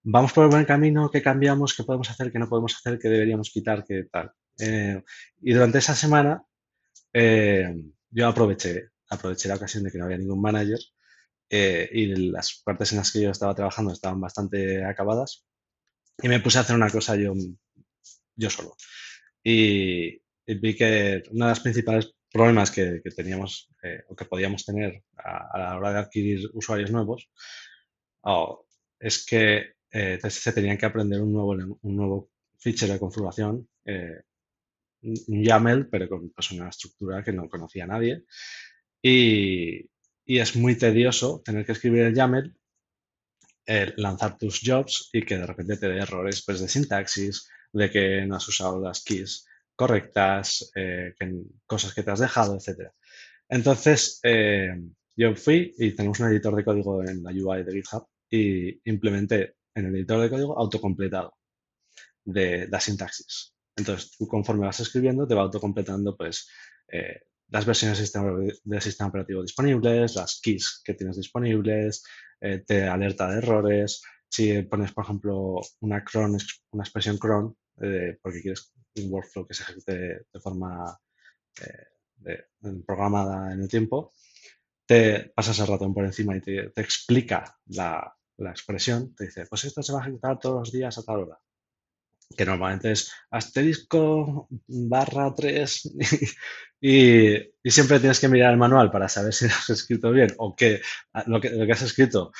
vamos 0.03 0.33
por 0.33 0.45
el 0.45 0.51
buen 0.51 0.65
camino, 0.65 1.09
qué 1.09 1.21
cambiamos, 1.21 1.73
qué 1.75 1.83
podemos 1.83 2.09
hacer, 2.09 2.31
qué 2.31 2.39
no 2.39 2.49
podemos 2.49 2.75
hacer, 2.75 2.99
qué 2.99 3.09
deberíamos 3.09 3.49
quitar, 3.49 3.83
qué 3.85 4.05
tal. 4.11 4.31
y 5.41 5.53
durante 5.53 5.79
esa 5.79 5.95
semana 5.95 6.43
yo 8.11 8.27
aproveché, 8.27 8.89
aproveché 9.09 9.47
la 9.49 9.55
ocasión 9.55 9.83
de 9.83 9.91
que 9.91 9.97
no 9.97 10.05
había 10.05 10.17
ningún 10.17 10.41
manager 10.41 10.79
y 11.49 12.07
las 12.31 12.61
partes 12.63 12.91
en 12.91 12.99
las 12.99 13.11
que 13.11 13.21
yo 13.21 13.31
estaba 13.31 13.55
trabajando 13.55 13.93
estaban 13.93 14.19
bastante 14.21 14.83
acabadas 14.85 15.45
y 16.21 16.27
me 16.27 16.39
puse 16.39 16.57
a 16.57 16.61
hacer 16.61 16.75
una 16.75 16.89
cosa 16.89 17.15
yo, 17.15 17.33
yo 18.35 18.49
solo. 18.49 18.75
Y, 19.43 20.21
vi 20.45 20.75
que 20.75 21.23
uno 21.31 21.45
de 21.45 21.51
los 21.51 21.59
principales 21.61 22.15
problemas 22.33 22.71
que, 22.71 22.99
teníamos 23.15 23.69
eh, 23.83 24.03
o 24.09 24.15
que 24.15 24.25
podíamos 24.25 24.65
tener 24.65 25.03
a, 25.17 25.57
la 25.57 25.77
hora 25.77 25.93
de 25.93 25.99
adquirir 25.99 26.49
usuarios 26.53 26.89
nuevos 26.89 27.29
es 28.99 29.25
que 29.25 29.73
eh, 29.91 30.19
se 30.29 30.51
tenían 30.51 30.77
que 30.77 30.87
aprender 30.87 31.21
un 31.21 31.31
nuevo, 31.31 31.51
un 31.81 31.95
nuevo 31.95 32.31
feature 32.57 32.93
de 32.93 32.99
configuración, 32.99 33.69
eh, 33.85 34.23
un 35.01 35.43
YAML, 35.43 35.89
pero 35.89 36.09
con 36.09 36.31
pues, 36.31 36.51
una 36.51 36.69
estructura 36.69 37.23
que 37.23 37.33
no 37.33 37.47
conocía 37.47 37.85
nadie. 37.85 38.23
Y, 39.01 39.89
y 40.25 40.39
es 40.39 40.55
muy 40.55 40.75
tedioso 40.75 41.43
tener 41.45 41.65
que 41.65 41.73
escribir 41.73 42.03
el 42.03 42.15
YAML 42.15 42.55
lanzar 43.97 44.37
tus 44.37 44.59
jobs 44.65 45.09
y 45.13 45.21
que 45.21 45.37
de 45.37 45.45
repente 45.45 45.77
te 45.77 45.87
dé 45.87 45.99
errores 45.99 46.43
pues, 46.45 46.61
de 46.61 46.67
sintaxis, 46.67 47.47
de 47.71 47.91
que 47.91 48.25
no 48.25 48.37
has 48.37 48.47
usado 48.47 48.81
las 48.81 49.03
keys 49.03 49.45
correctas, 49.75 50.71
eh, 50.75 51.13
cosas 51.65 51.93
que 51.93 52.03
te 52.03 52.11
has 52.11 52.19
dejado, 52.19 52.55
etc. 52.55 52.91
Entonces, 53.49 54.19
eh, 54.23 54.69
yo 55.15 55.35
fui 55.35 55.73
y 55.77 55.95
tenemos 55.95 56.19
un 56.19 56.27
editor 56.27 56.55
de 56.55 56.63
código 56.63 57.03
en 57.03 57.23
la 57.23 57.31
UI 57.31 57.63
de 57.63 57.73
GitHub 57.73 58.07
y 58.29 58.89
implementé 58.89 59.55
en 59.75 59.87
el 59.87 59.95
editor 59.95 60.21
de 60.21 60.29
código 60.29 60.57
autocompletado 60.57 61.33
de 62.25 62.67
la 62.67 62.79
sintaxis. 62.79 63.53
Entonces, 63.75 64.11
tú 64.17 64.27
conforme 64.27 64.65
vas 64.65 64.79
escribiendo, 64.79 65.27
te 65.27 65.35
va 65.35 65.41
autocompletando 65.41 66.15
pues, 66.15 66.47
eh, 66.87 67.21
las 67.49 67.65
versiones 67.65 67.97
del 67.97 68.05
sistema, 68.05 68.31
del 68.63 68.81
sistema 68.81 69.09
operativo 69.09 69.41
disponibles, 69.41 70.15
las 70.15 70.39
keys 70.41 70.81
que 70.83 70.93
tienes 70.93 71.17
disponibles, 71.17 72.03
te 72.65 72.83
alerta 72.83 73.29
de 73.29 73.37
errores. 73.37 74.01
Si 74.27 74.63
pones, 74.63 74.91
por 74.91 75.05
ejemplo, 75.05 75.61
una 75.79 76.03
cron, 76.03 76.37
una 76.71 76.83
expresión 76.83 77.17
cron, 77.17 77.55
eh, 77.81 78.17
porque 78.21 78.41
quieres 78.41 78.73
un 78.95 79.11
workflow 79.11 79.45
que 79.45 79.53
se 79.53 79.63
ejecute 79.63 79.93
de 80.31 80.39
forma 80.39 80.99
eh, 81.61 82.47
programada 82.85 83.51
en 83.53 83.61
el 83.61 83.67
tiempo, 83.67 84.13
te 84.85 85.31
pasas 85.35 85.59
el 85.59 85.67
ratón 85.67 85.93
por 85.93 86.05
encima 86.05 86.35
y 86.35 86.41
te, 86.41 86.71
explica 86.75 87.57
la, 87.67 88.15
la, 88.37 88.51
expresión. 88.51 89.15
Te 89.15 89.25
dice, 89.25 89.45
pues 89.49 89.63
esto 89.65 89.81
se 89.81 89.93
va 89.93 89.99
a 89.99 90.03
ejecutar 90.03 90.39
todos 90.39 90.55
los 90.59 90.71
días 90.71 90.97
a 90.97 91.03
tal 91.03 91.21
hora. 91.21 91.39
Que 92.35 92.45
normalmente 92.45 92.91
es 92.91 93.11
asterisco 93.29 94.47
barra 94.67 95.33
3 95.35 95.95
y, 96.81 97.35
y, 97.35 97.71
siempre 97.71 97.99
tienes 97.99 98.19
que 98.19 98.27
mirar 98.27 98.51
el 98.51 98.57
manual 98.57 98.91
para 98.91 99.09
saber 99.09 99.33
si 99.33 99.47
lo 99.47 99.53
has 99.53 99.69
escrito 99.69 100.11
bien 100.11 100.33
o 100.37 100.55
que 100.55 100.81
lo, 101.27 101.39
que 101.39 101.49
lo 101.49 101.65
que 101.65 101.71
has 101.71 101.81
escrito 101.81 102.31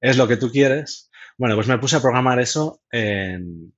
es 0.00 0.16
lo 0.16 0.28
que 0.28 0.36
tú 0.36 0.50
quieres. 0.50 1.10
Bueno, 1.36 1.54
pues 1.54 1.68
me 1.68 1.78
puse 1.78 1.96
a 1.96 2.00
programar 2.00 2.38
eso, 2.38 2.82
en, 2.90 3.72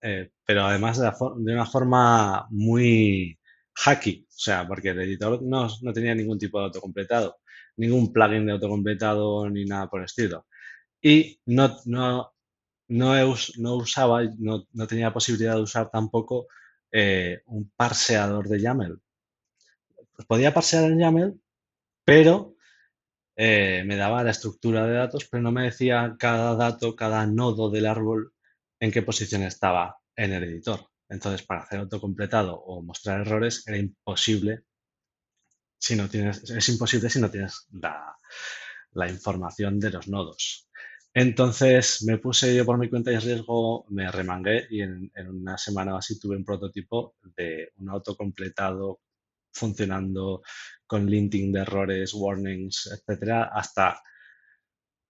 eh, 0.00 0.30
pero 0.44 0.64
además 0.64 0.98
de, 0.98 1.10
de, 1.38 1.52
una 1.54 1.66
forma 1.66 2.46
muy 2.50 3.38
hacky, 3.74 4.26
o 4.28 4.38
sea, 4.38 4.66
porque 4.66 4.90
el 4.90 5.00
editor 5.00 5.42
no, 5.42 5.68
no, 5.82 5.92
tenía 5.92 6.14
ningún 6.14 6.38
tipo 6.38 6.58
de 6.58 6.66
autocompletado, 6.66 7.38
ningún 7.76 8.12
plugin 8.12 8.46
de 8.46 8.52
autocompletado 8.52 9.48
ni 9.50 9.64
nada 9.64 9.88
por 9.88 10.00
el 10.00 10.06
estilo. 10.06 10.46
Y 11.00 11.40
no, 11.46 11.76
no, 11.86 12.32
no, 12.88 13.36
no 13.58 13.74
usaba, 13.76 14.22
no, 14.38 14.66
no, 14.72 14.86
tenía 14.86 15.12
posibilidad 15.12 15.54
de 15.54 15.62
usar 15.62 15.90
tampoco 15.90 16.48
eh, 16.92 17.42
un 17.46 17.70
parseador 17.76 18.48
de 18.48 18.60
YAML. 18.60 19.00
Pues 20.14 20.26
podía 20.26 20.54
parsear 20.54 20.84
en 20.90 20.98
YAML, 20.98 21.40
pero 22.04 22.56
eh, 23.36 23.84
me 23.86 23.96
daba 23.96 24.24
la 24.24 24.32
estructura 24.32 24.86
de 24.86 24.94
datos, 24.94 25.28
pero 25.30 25.42
no 25.42 25.52
me 25.52 25.64
decía 25.64 26.16
cada 26.18 26.56
dato, 26.56 26.96
cada 26.96 27.26
nodo 27.26 27.70
del 27.70 27.86
árbol 27.86 28.32
en 28.80 28.90
qué 28.92 29.02
posición 29.02 29.42
estaba 29.42 29.96
en 30.16 30.32
el 30.32 30.44
editor. 30.44 30.88
Entonces, 31.08 31.46
para 31.46 31.62
hacer 31.62 31.80
autocompletado 31.80 32.54
o 32.54 32.82
mostrar 32.82 33.20
errores 33.20 33.66
era 33.66 33.78
imposible 33.78 34.64
si 35.78 35.96
no 35.96 36.08
tienes, 36.08 36.48
es 36.50 36.68
imposible 36.68 37.08
si 37.08 37.20
no 37.20 37.30
tienes 37.30 37.66
la, 37.70 38.16
la 38.92 39.08
información 39.08 39.78
de 39.78 39.90
los 39.90 40.08
nodos. 40.08 40.68
Entonces 41.14 42.02
me 42.04 42.18
puse 42.18 42.54
yo 42.54 42.64
por 42.64 42.78
mi 42.78 42.88
cuenta 42.88 43.10
y 43.12 43.18
riesgo, 43.18 43.86
me 43.88 44.10
remangué 44.10 44.66
y 44.70 44.82
en, 44.82 45.10
una 45.28 45.56
semana 45.56 45.94
o 45.94 45.98
así 45.98 46.18
tuve 46.20 46.36
un 46.36 46.44
prototipo 46.44 47.16
de 47.36 47.72
un 47.76 47.88
autocompletado 47.90 49.00
funcionando 49.52 50.42
con 50.86 51.06
linting 51.06 51.52
de 51.52 51.60
errores, 51.60 52.12
warnings, 52.14 52.90
etcétera, 52.92 53.50
hasta, 53.52 54.00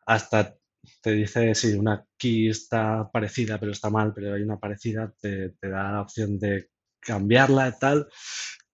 hasta 0.07 0.57
te 1.03 1.13
dice 1.13 1.55
si 1.55 1.75
una 1.75 2.05
key 2.17 2.49
está 2.49 3.11
parecida 3.11 3.59
pero 3.59 3.73
está 3.73 3.91
mal, 3.91 4.13
pero 4.15 4.35
hay 4.35 4.43
una 4.43 4.59
parecida, 4.59 5.13
te, 5.21 5.55
da 5.63 5.93
la 5.93 6.03
opción 6.03 6.39
de 6.39 6.71
cambiarla 7.01 7.69
y 7.69 7.79
tal. 7.79 8.09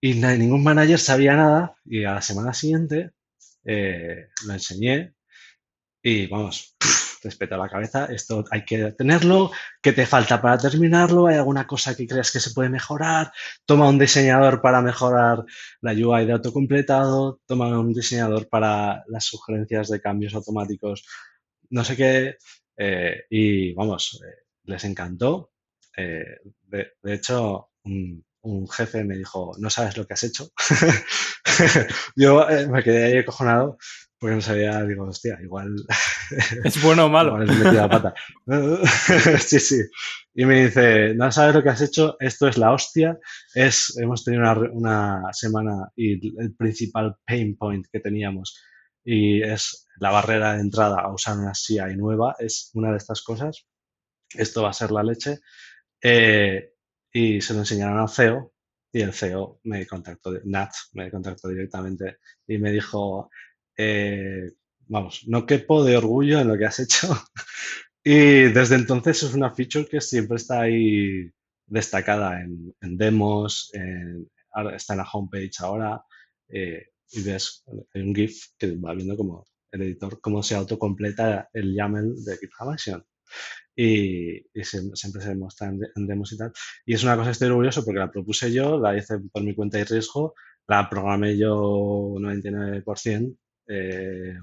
Y 0.00 0.14
ningún 0.14 0.62
manager 0.62 0.98
sabía 0.98 1.34
nada 1.34 1.74
y 1.84 2.04
a 2.04 2.14
la 2.14 2.22
semana 2.22 2.52
siguiente 2.52 3.12
eh, 3.64 4.28
lo 4.46 4.52
enseñé 4.52 5.14
y 6.02 6.26
vamos, 6.26 6.76
respecto 7.24 7.54
a 7.54 7.58
la 7.58 7.68
cabeza, 7.68 8.04
esto 8.06 8.44
hay 8.50 8.64
que 8.64 8.92
tenerlo, 8.92 9.50
¿qué 9.82 9.92
te 9.92 10.06
falta 10.06 10.40
para 10.40 10.58
terminarlo? 10.58 11.26
¿Hay 11.26 11.36
alguna 11.36 11.66
cosa 11.66 11.96
que 11.96 12.06
creas 12.06 12.30
que 12.30 12.40
se 12.40 12.50
puede 12.52 12.68
mejorar? 12.68 13.32
Toma 13.64 13.88
un 13.88 13.98
diseñador 13.98 14.60
para 14.60 14.82
mejorar 14.82 15.44
la 15.80 15.92
UI 15.92 16.26
de 16.26 16.32
autocompletado, 16.34 17.40
toma 17.46 17.78
un 17.78 17.92
diseñador 17.92 18.48
para 18.48 19.02
las 19.08 19.24
sugerencias 19.24 19.88
de 19.88 20.00
cambios 20.00 20.34
automáticos, 20.34 21.06
no 21.74 21.82
sé 21.82 21.96
qué, 21.96 22.36
eh, 22.78 23.24
y 23.28 23.74
vamos, 23.74 24.22
eh, 24.24 24.44
les 24.64 24.84
encantó. 24.84 25.50
Eh, 25.96 26.38
de, 26.62 27.14
hecho, 27.14 27.70
un, 27.84 28.24
un, 28.42 28.68
jefe 28.68 29.02
me 29.02 29.16
dijo, 29.16 29.52
no 29.58 29.68
sabes 29.70 29.96
lo 29.96 30.06
que 30.06 30.14
has 30.14 30.22
hecho. 30.22 30.50
Yo 32.16 32.46
me 32.70 32.82
quedé 32.84 33.04
ahí 33.04 33.18
acojonado 33.18 33.76
porque 34.20 34.36
no 34.36 34.40
sabía, 34.40 34.82
digo, 34.84 35.08
hostia, 35.08 35.36
igual. 35.42 35.74
¿Es 36.64 36.80
bueno 36.80 37.06
o 37.06 37.08
malo? 37.08 37.38
la 37.38 37.88
pata. 37.88 38.14
sí, 39.40 39.58
sí. 39.58 39.82
Y 40.32 40.44
me 40.44 40.66
dice, 40.66 41.12
no 41.14 41.30
sabes 41.32 41.56
lo 41.56 41.62
que 41.62 41.70
has 41.70 41.82
hecho, 41.82 42.16
esto 42.20 42.46
es 42.46 42.56
la 42.56 42.72
hostia. 42.72 43.18
Es, 43.52 43.98
hemos 43.98 44.24
tenido 44.24 44.42
una, 44.44 44.70
una 44.70 45.22
semana 45.32 45.90
y 45.96 46.40
el 46.40 46.54
principal 46.54 47.16
pain 47.26 47.56
point 47.56 47.84
que 47.90 47.98
teníamos 47.98 48.56
y 49.04 49.42
es 49.42 49.86
la 49.96 50.10
barrera 50.10 50.54
de 50.54 50.60
entrada 50.60 51.00
a 51.00 51.12
usar 51.12 51.38
una 51.38 51.54
CI 51.54 51.96
nueva, 51.96 52.34
es 52.38 52.70
una 52.74 52.90
de 52.90 52.96
estas 52.96 53.22
cosas. 53.22 53.66
Esto 54.32 54.62
va 54.62 54.70
a 54.70 54.72
ser 54.72 54.90
la 54.90 55.02
leche. 55.02 55.40
Eh, 56.02 56.72
y 57.12 57.40
se 57.40 57.54
lo 57.54 57.60
enseñaron 57.60 57.98
al 57.98 58.08
CEO 58.08 58.52
y 58.92 59.00
el 59.02 59.12
CEO 59.12 59.60
me 59.64 59.86
contactó, 59.86 60.32
Nat 60.44 60.72
me 60.92 61.10
contactó 61.10 61.48
directamente 61.48 62.18
y 62.46 62.58
me 62.58 62.72
dijo, 62.72 63.30
eh, 63.76 64.52
vamos, 64.86 65.24
no 65.28 65.46
quepo 65.46 65.84
de 65.84 65.96
orgullo 65.96 66.40
en 66.40 66.48
lo 66.48 66.58
que 66.58 66.66
has 66.66 66.80
hecho. 66.80 67.08
y 68.04 68.44
desde 68.52 68.76
entonces 68.76 69.22
es 69.22 69.34
una 69.34 69.54
feature 69.54 69.86
que 69.86 70.00
siempre 70.00 70.36
está 70.36 70.62
ahí 70.62 71.30
destacada 71.66 72.40
en, 72.40 72.74
demos, 72.96 73.70
está 74.74 74.94
en 74.94 74.98
la 74.98 75.08
homepage 75.10 75.60
ahora, 75.60 76.02
eh, 76.48 76.93
y 77.12 77.22
ves 77.22 77.64
un 77.94 78.14
GIF 78.14 78.48
que 78.58 78.76
va 78.76 78.94
viendo 78.94 79.16
como 79.16 79.44
el 79.72 79.82
editor, 79.82 80.20
cómo 80.20 80.42
se 80.42 80.54
autocompleta 80.54 81.48
el 81.52 81.74
YAML 81.74 82.24
de 82.24 82.36
GitHub 82.36 82.70
Action. 82.70 83.04
y, 83.76 84.44
siempre 84.62 85.22
se 85.22 85.28
demuestra 85.28 85.68
en, 85.68 86.06
demos 86.06 86.32
y 86.32 86.38
tal. 86.38 86.52
Y 86.86 86.94
es 86.94 87.02
una 87.02 87.16
cosa 87.16 87.28
que 87.28 87.32
estoy 87.32 87.48
orgulloso 87.48 87.84
porque 87.84 87.98
la 87.98 88.10
propuse 88.10 88.52
yo, 88.52 88.78
la 88.78 88.96
hice 88.96 89.18
por 89.32 89.42
mi 89.42 89.54
cuenta 89.54 89.78
y 89.80 89.84
riesgo, 89.84 90.34
la 90.68 90.88
programé 90.88 91.36
yo 91.36 92.14
99%, 92.18 93.36
eh, 93.68 94.38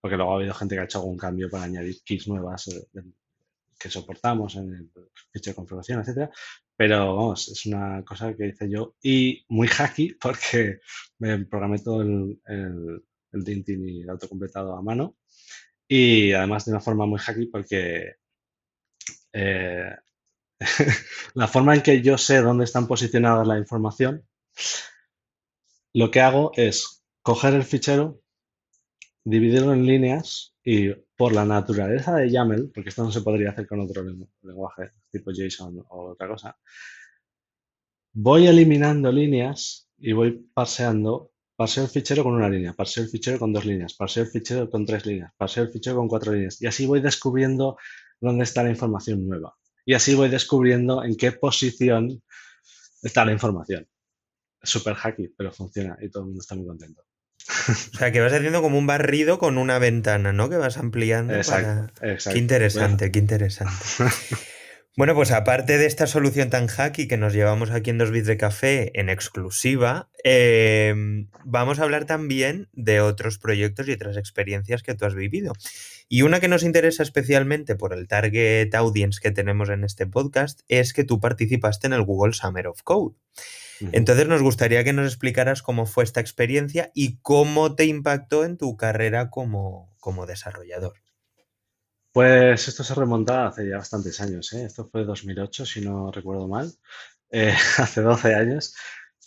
porque 0.00 0.16
luego 0.16 0.32
ha 0.32 0.36
habido 0.36 0.54
gente 0.54 0.74
que 0.74 0.80
ha 0.80 0.84
hecho 0.84 0.98
algún 0.98 1.18
cambio 1.18 1.48
para 1.50 1.64
añadir 1.64 1.96
keys 2.04 2.26
nuevas 2.28 2.68
eh, 2.68 2.88
que 3.78 3.90
soportamos 3.90 4.56
en 4.56 4.72
el 4.72 4.90
fichero 5.32 5.52
de 5.52 5.56
configuración, 5.56 6.00
etcétera. 6.00 6.30
Pero 6.82 7.14
vamos, 7.14 7.48
es 7.48 7.64
una 7.66 8.04
cosa 8.04 8.34
que 8.34 8.48
hice 8.48 8.68
yo 8.68 8.96
y 9.00 9.44
muy 9.50 9.68
hacky 9.68 10.14
porque 10.20 10.80
me 11.20 11.44
programé 11.44 11.78
todo 11.78 12.02
el, 12.02 12.40
el, 12.44 13.04
el 13.30 13.64
y 13.68 14.00
el 14.00 14.10
autocompletado 14.10 14.76
a 14.76 14.82
mano. 14.82 15.16
Y 15.86 16.32
además 16.32 16.64
de 16.64 16.72
una 16.72 16.80
forma 16.80 17.06
muy 17.06 17.20
hacky 17.20 17.46
porque 17.46 18.16
eh, 19.32 19.94
la 21.34 21.46
forma 21.46 21.76
en 21.76 21.82
que 21.82 22.02
yo 22.02 22.18
sé 22.18 22.42
dónde 22.42 22.64
están 22.64 22.88
posicionadas 22.88 23.46
la 23.46 23.58
información, 23.58 24.26
lo 25.94 26.10
que 26.10 26.20
hago 26.20 26.50
es 26.56 27.04
coger 27.22 27.54
el 27.54 27.62
fichero, 27.62 28.20
dividirlo 29.22 29.72
en 29.72 29.86
líneas 29.86 30.51
y 30.64 30.92
por 31.16 31.32
la 31.32 31.44
naturaleza 31.44 32.16
de 32.16 32.30
YAML, 32.30 32.70
porque 32.72 32.90
esto 32.90 33.02
no 33.02 33.12
se 33.12 33.22
podría 33.22 33.50
hacer 33.50 33.66
con 33.66 33.80
otro 33.80 34.04
lenguaje 34.42 34.90
tipo 35.10 35.32
JSON 35.32 35.84
o 35.88 36.10
otra 36.10 36.28
cosa, 36.28 36.56
voy 38.12 38.46
eliminando 38.46 39.10
líneas 39.10 39.88
y 39.98 40.12
voy 40.12 40.48
parseando, 40.54 41.32
parseo 41.56 41.84
el 41.84 41.90
fichero 41.90 42.22
con 42.22 42.34
una 42.34 42.48
línea, 42.48 42.72
parseo 42.72 43.04
el 43.04 43.10
fichero 43.10 43.38
con 43.38 43.52
dos 43.52 43.64
líneas, 43.64 43.94
parseo 43.94 44.24
el 44.24 44.30
fichero 44.30 44.70
con 44.70 44.86
tres 44.86 45.06
líneas, 45.06 45.32
parseo 45.36 45.64
el 45.64 45.72
fichero 45.72 45.96
con 45.96 46.08
cuatro 46.08 46.32
líneas 46.32 46.60
y 46.62 46.66
así 46.66 46.86
voy 46.86 47.00
descubriendo 47.00 47.76
dónde 48.20 48.44
está 48.44 48.62
la 48.62 48.70
información 48.70 49.26
nueva. 49.26 49.56
Y 49.84 49.94
así 49.94 50.14
voy 50.14 50.28
descubriendo 50.28 51.02
en 51.02 51.16
qué 51.16 51.32
posición 51.32 52.22
está 53.02 53.24
la 53.24 53.32
información. 53.32 53.88
Es 54.60 54.70
súper 54.70 54.94
hacky, 54.94 55.28
pero 55.36 55.50
funciona 55.50 55.98
y 56.00 56.08
todo 56.08 56.22
el 56.22 56.26
mundo 56.28 56.40
está 56.40 56.54
muy 56.54 56.66
contento. 56.66 57.02
O 57.48 57.96
sea, 57.98 58.12
que 58.12 58.20
vas 58.20 58.32
haciendo 58.32 58.62
como 58.62 58.78
un 58.78 58.86
barrido 58.86 59.38
con 59.38 59.58
una 59.58 59.78
ventana, 59.78 60.32
¿no? 60.32 60.48
Que 60.48 60.56
vas 60.56 60.78
ampliando. 60.78 61.34
Exacto, 61.34 61.92
Qué 62.00 62.38
interesante, 62.38 63.10
qué 63.10 63.18
interesante. 63.18 63.74
Bueno, 64.94 65.14
pues 65.14 65.30
aparte 65.30 65.78
de 65.78 65.86
esta 65.86 66.06
solución 66.06 66.50
tan 66.50 66.66
hacky 66.66 67.08
que 67.08 67.16
nos 67.16 67.32
llevamos 67.32 67.70
aquí 67.70 67.88
en 67.88 67.96
Dos 67.96 68.10
Bits 68.10 68.26
de 68.26 68.36
Café 68.36 68.90
en 68.92 69.08
exclusiva, 69.08 70.10
em, 70.22 71.30
vamos 71.46 71.78
a 71.78 71.84
hablar 71.84 72.04
también 72.04 72.68
de 72.74 73.00
otros 73.00 73.38
proyectos 73.38 73.88
y 73.88 73.92
otras 73.92 74.18
experiencias 74.18 74.82
que 74.82 74.94
tú 74.94 75.06
has 75.06 75.14
vivido. 75.14 75.54
Y 76.10 76.20
una 76.22 76.40
que 76.40 76.48
nos 76.48 76.62
interesa 76.62 77.02
especialmente 77.02 77.74
por 77.74 77.94
el 77.94 78.06
target 78.06 78.74
audience 78.74 79.18
que 79.18 79.30
tenemos 79.30 79.70
en 79.70 79.82
este 79.82 80.06
podcast 80.06 80.60
es 80.68 80.92
que 80.92 81.04
tú 81.04 81.20
participaste 81.20 81.86
en 81.86 81.94
el 81.94 82.02
Google 82.02 82.34
Summer 82.34 82.66
of 82.66 82.82
Code. 82.82 83.14
Entonces 83.92 84.28
nos 84.28 84.42
gustaría 84.42 84.84
que 84.84 84.92
nos 84.92 85.06
explicaras 85.06 85.62
cómo 85.62 85.86
fue 85.86 86.04
esta 86.04 86.20
experiencia 86.20 86.90
y 86.94 87.18
cómo 87.20 87.74
te 87.74 87.86
impactó 87.86 88.44
en 88.44 88.56
tu 88.56 88.76
carrera 88.76 89.30
como, 89.30 89.94
como 89.98 90.26
desarrollador. 90.26 90.94
Pues 92.12 92.68
esto 92.68 92.84
se 92.84 92.94
remonta 92.94 93.46
hace 93.46 93.68
ya 93.68 93.78
bastantes 93.78 94.20
años, 94.20 94.52
¿eh? 94.52 94.64
Esto 94.66 94.86
fue 94.86 95.04
2008, 95.04 95.64
si 95.64 95.80
no 95.80 96.12
recuerdo 96.12 96.46
mal, 96.46 96.70
eh, 97.30 97.54
hace 97.78 98.02
12 98.02 98.34
años. 98.34 98.74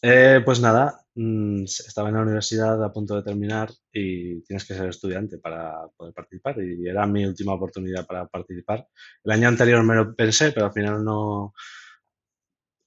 Eh, 0.01 0.41
pues 0.45 0.59
nada, 0.59 0.99
mm, 1.15 1.63
estaba 1.63 2.09
en 2.09 2.15
la 2.15 2.21
universidad 2.21 2.83
a 2.83 2.93
punto 2.93 3.15
de 3.15 3.23
terminar 3.23 3.71
y 3.91 4.41
tienes 4.43 4.65
que 4.65 4.75
ser 4.75 4.89
estudiante 4.89 5.39
para 5.39 5.87
poder 5.97 6.13
participar 6.13 6.61
y 6.61 6.87
era 6.87 7.07
mi 7.07 7.25
última 7.25 7.53
oportunidad 7.53 8.05
para 8.05 8.27
participar. 8.27 8.87
El 9.23 9.31
año 9.31 9.47
anterior 9.47 9.83
me 9.83 9.95
lo 9.95 10.15
pensé, 10.15 10.51
pero 10.51 10.67
al 10.67 10.73
final 10.73 11.03
no, 11.03 11.53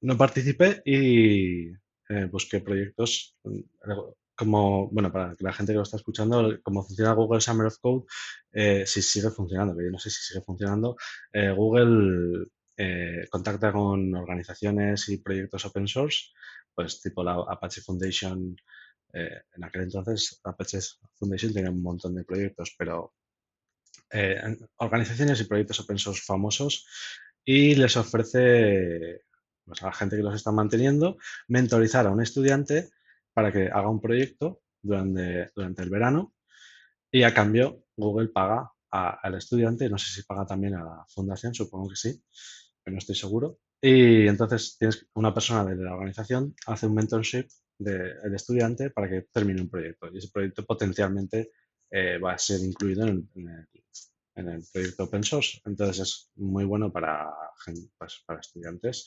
no 0.00 0.16
participé 0.16 0.82
y 0.84 1.72
busqué 2.30 2.60
proyectos 2.60 3.36
como, 4.38 4.88
bueno, 4.90 5.10
para 5.10 5.34
la 5.40 5.52
gente 5.52 5.72
que 5.72 5.78
lo 5.78 5.82
está 5.82 5.96
escuchando, 5.96 6.60
como 6.62 6.84
funciona 6.84 7.12
Google 7.12 7.40
Summer 7.40 7.66
of 7.66 7.78
Code, 7.80 8.04
eh, 8.52 8.86
si 8.86 9.02
sigue 9.02 9.30
funcionando, 9.30 9.74
pero 9.74 9.88
yo 9.88 9.92
no 9.92 9.98
sé 9.98 10.10
si 10.10 10.22
sigue 10.22 10.44
funcionando, 10.44 10.96
eh, 11.32 11.50
Google 11.50 12.46
eh, 12.76 13.26
contacta 13.30 13.72
con 13.72 14.14
organizaciones 14.14 15.08
y 15.08 15.18
proyectos 15.18 15.64
open 15.64 15.88
source, 15.88 16.26
pues 16.72 17.02
tipo 17.02 17.24
la 17.24 17.32
Apache 17.48 17.80
Foundation, 17.80 18.56
en 19.12 19.64
aquel 19.64 19.82
entonces 19.82 20.40
Apache 20.44 20.78
Foundation 21.14 21.52
tenía 21.52 21.70
un 21.70 21.82
montón 21.82 22.14
de 22.14 22.24
proyectos, 22.24 22.76
pero 22.78 23.14
organizaciones 24.76 25.40
y 25.40 25.44
proyectos 25.44 25.80
open 25.80 25.98
source 25.98 26.22
famosos 26.24 26.86
y 27.44 27.74
les 27.74 27.96
ofrece 27.96 29.22
a 29.82 29.86
la 29.86 29.92
gente 29.92 30.16
que 30.16 30.22
los 30.22 30.34
está 30.34 30.52
manteniendo 30.52 31.18
mentorizar 31.48 32.06
a 32.06 32.10
un 32.10 32.22
estudiante 32.22 32.90
para 33.32 33.52
que 33.52 33.68
haga 33.68 33.88
un 33.88 34.00
proyecto 34.00 34.62
durante, 34.82 35.50
durante 35.54 35.82
el 35.82 35.90
verano 35.90 36.34
y 37.10 37.22
a 37.22 37.34
cambio 37.34 37.84
Google 37.96 38.28
paga 38.28 38.70
al 38.90 39.34
estudiante, 39.34 39.88
no 39.88 39.98
sé 39.98 40.12
si 40.12 40.22
paga 40.22 40.46
también 40.46 40.74
a 40.74 40.84
la 40.84 41.04
fundación, 41.08 41.54
supongo 41.54 41.90
que 41.90 41.96
sí, 41.96 42.22
pero 42.82 42.94
no 42.94 42.98
estoy 42.98 43.14
seguro. 43.14 43.58
Y 43.80 44.26
entonces 44.26 44.76
tienes 44.78 45.06
una 45.14 45.32
persona 45.32 45.64
de 45.64 45.76
la 45.76 45.94
organización 45.94 46.54
hace 46.66 46.86
un 46.86 46.94
mentorship 46.94 47.46
del 47.78 48.34
estudiante 48.34 48.90
para 48.90 49.08
que 49.08 49.28
termine 49.32 49.60
un 49.60 49.70
proyecto 49.70 50.08
y 50.12 50.18
ese 50.18 50.30
proyecto 50.32 50.64
potencialmente 50.64 51.52
eh, 51.90 52.18
va 52.18 52.32
a 52.32 52.38
ser 52.38 52.60
incluido 52.60 53.06
en 53.06 53.28
el, 54.34 54.64
proyecto 54.72 55.04
open 55.04 55.22
source. 55.22 55.60
Entonces 55.64 56.00
es 56.00 56.30
muy 56.36 56.64
bueno 56.64 56.92
para, 56.92 57.30
pues, 57.98 58.22
para 58.26 58.40
estudiantes 58.40 59.06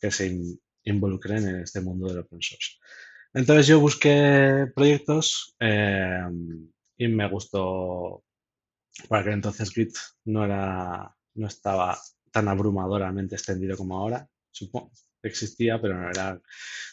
que 0.00 0.10
se 0.10 0.38
involucren 0.84 1.48
en 1.48 1.60
este 1.62 1.80
mundo 1.80 2.08
del 2.08 2.20
open 2.20 2.40
source. 2.40 2.76
Entonces 3.34 3.66
yo 3.66 3.80
busqué 3.80 4.66
proyectos 4.74 5.54
eh, 5.60 6.22
y 6.96 7.08
me 7.08 7.28
gustó, 7.28 8.24
para 9.08 9.24
que 9.24 9.30
entonces 9.32 9.70
Git 9.70 9.94
no, 10.24 10.44
era, 10.44 11.14
no 11.34 11.46
estaba 11.46 11.98
tan 12.30 12.48
abrumadoramente 12.48 13.36
extendido 13.36 13.76
como 13.76 13.98
ahora. 13.98 14.28
Supongo 14.50 14.90
existía, 15.22 15.80
pero 15.80 15.98
no 16.00 16.10
era. 16.10 16.40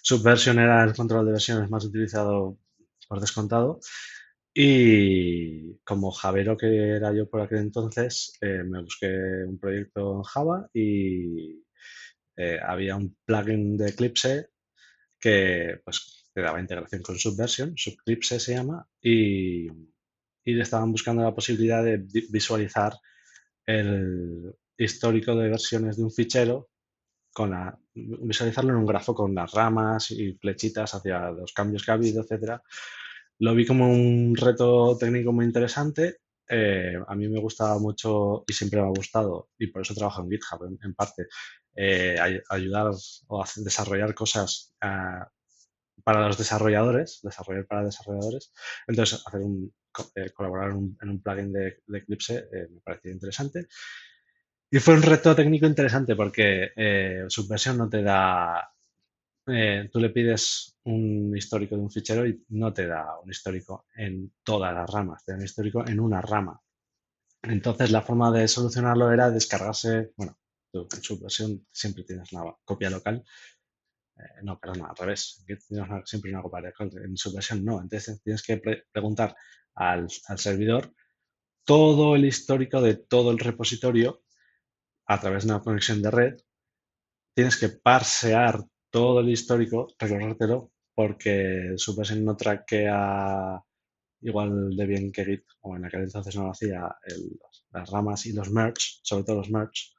Subversion 0.02 0.60
era 0.60 0.84
el 0.84 0.94
control 0.94 1.26
de 1.26 1.32
versiones 1.34 1.70
más 1.70 1.86
utilizado 1.86 2.58
por 3.08 3.20
descontado. 3.20 3.80
Y 4.54 5.78
como 5.80 6.12
Javero 6.12 6.56
que 6.58 6.68
era 6.92 7.14
yo 7.14 7.30
por 7.30 7.42
aquel 7.42 7.60
entonces, 7.60 8.38
eh, 8.42 8.64
me 8.64 8.82
busqué 8.82 9.08
un 9.48 9.60
proyecto 9.60 10.18
en 10.18 10.24
Java 10.24 10.70
y 10.74 11.65
eh, 12.36 12.60
había 12.62 12.96
un 12.96 13.16
plugin 13.26 13.78
de 13.78 13.90
Eclipse 13.90 14.50
que 15.20 15.80
pues 15.84 16.26
te 16.34 16.42
daba 16.42 16.60
integración 16.60 17.02
con 17.02 17.18
Subversion, 17.18 17.78
Subclipse 17.78 18.40
se 18.40 18.56
llama, 18.56 18.88
y, 19.02 19.68
y 20.44 20.60
estaban 20.60 20.92
buscando 20.92 21.24
la 21.24 21.34
posibilidad 21.34 21.84
de 21.84 22.06
visualizar 22.30 22.94
el 23.66 24.54
histórico 24.78 25.36
de 25.36 25.50
versiones 25.50 25.98
de 25.98 26.04
un 26.04 26.12
fichero, 26.12 26.70
con 27.34 27.52
la, 27.52 27.78
visualizarlo 27.94 28.72
en 28.72 28.78
un 28.78 28.86
grafo 28.86 29.14
con 29.14 29.36
las 29.36 29.52
ramas 29.52 30.12
y 30.12 30.34
flechitas 30.34 30.96
hacia 30.96 31.32
los 31.32 31.52
cambios 31.54 31.84
que 31.84 31.92
ha 31.92 31.96
habido, 31.96 32.24
etc. 32.24 32.62
Lo 33.40 33.54
vi 33.54 33.66
como 33.66 33.92
un 33.92 34.36
reto 34.36 34.98
técnico 34.98 35.34
muy 35.34 35.46
interesante. 35.46 36.20
Eh, 36.48 36.94
a 37.06 37.16
mí 37.16 37.28
me 37.28 37.40
gustaba 37.40 37.80
mucho 37.80 38.44
y 38.48 38.54
siempre 38.54 38.80
me 38.80 38.88
ha 38.88 38.92
gustado, 38.92 39.50
y 39.58 39.68
por 39.68 39.82
eso 39.82 39.94
trabajo 39.94 40.22
en 40.22 40.30
GitHub 40.30 40.78
en, 40.82 40.94
parte, 40.94 41.26
eh, 41.76 42.42
ayudar 42.50 42.92
o 43.28 43.44
desarrollar 43.58 44.14
cosas 44.14 44.74
uh, 44.84 45.26
para 46.04 46.28
los 46.28 46.38
desarrolladores, 46.38 47.20
desarrollar 47.22 47.66
para 47.68 47.84
desarrolladores. 47.84 48.54
Entonces, 48.88 49.22
hacer 49.26 49.42
un, 49.42 49.74
eh, 50.16 50.30
colaborar 50.32 50.72
en 50.72 51.10
un, 51.10 51.22
plugin 51.22 51.52
de, 51.52 51.82
Eclipse 51.94 52.48
eh, 52.52 52.68
me 52.72 52.80
pareció 52.82 53.12
interesante. 53.12 53.68
Y 54.72 54.80
fue 54.80 54.96
un 54.96 55.02
reto 55.04 55.36
técnico 55.36 55.66
interesante 55.66 56.16
porque 56.16 57.26
Subversion 57.30 57.78
no 57.78 57.88
te 57.90 58.02
da, 58.02 58.68
tú 59.46 60.00
le 60.00 60.10
pides 60.10 60.78
un 60.86 61.36
histórico 61.38 61.76
de 61.76 61.82
un 61.82 61.92
fichero 61.92 62.28
y 62.28 62.44
no 62.50 62.74
te 62.74 62.88
da 62.88 63.20
un 63.24 63.30
histórico 63.30 63.86
en 63.96 64.34
todas 64.44 64.74
las 64.74 64.90
ramas, 64.90 65.24
te 65.24 65.32
da 65.32 65.38
un 65.38 65.46
histórico 65.46 65.88
en 65.88 66.00
una 66.00 66.20
rama. 66.20 66.60
Entonces, 67.44 67.92
la 67.92 68.02
forma 68.02 68.32
de 68.32 68.48
solucionarlo 68.48 69.12
era 69.12 69.30
descargarse, 69.30 70.12
bueno, 70.18 70.38
en 70.82 71.02
Subversion 71.02 71.68
siempre 71.72 72.04
tienes 72.04 72.32
una 72.34 72.54
copia 72.64 72.90
local 72.90 73.24
eh, 74.18 74.44
no, 74.44 74.60
perdón, 74.60 74.86
al 74.88 74.96
revés. 74.96 75.44
siempre 76.06 76.32
una 76.32 76.42
copa 76.42 76.62
En 77.04 77.18
su 77.18 77.34
versión 77.34 77.64
no. 77.66 77.82
Entonces 77.82 78.22
tienes 78.24 78.44
que 78.44 78.62
preguntar 78.92 79.36
al, 79.76 80.10
servidor 80.10 80.94
todo 81.66 82.16
el 82.16 82.26
histórico 82.26 82.82
de 82.82 82.96
todo 82.96 83.32
el 83.32 83.40
repositorio 83.40 84.24
a 85.08 85.20
través 85.20 85.46
de 85.46 85.54
una 85.54 85.62
conexión 85.62 86.02
de 86.02 86.12
red. 86.12 86.38
Tienes 87.34 87.58
que 87.58 87.70
parsear 87.70 88.64
todo 88.90 89.20
el 89.20 89.30
histórico, 89.30 89.88
recorrértelo, 90.00 90.72
porque 90.94 91.74
su 91.78 91.96
versión 91.96 92.24
no 92.24 92.38
traquea 92.38 93.62
igual 94.22 94.76
de 94.76 94.86
bien 94.86 95.12
que 95.12 95.26
Git, 95.26 95.44
o 95.62 95.76
en 95.76 95.86
aquel 95.86 96.04
entonces 96.04 96.36
no 96.36 96.44
lo 96.46 96.52
hacía, 96.52 96.96
las 97.72 97.90
ramas 97.90 98.26
y 98.26 98.34
los 98.34 98.50
merge, 98.50 99.00
sobre 99.04 99.24
todo 99.26 99.38
los 99.38 99.50
merge. 99.52 99.92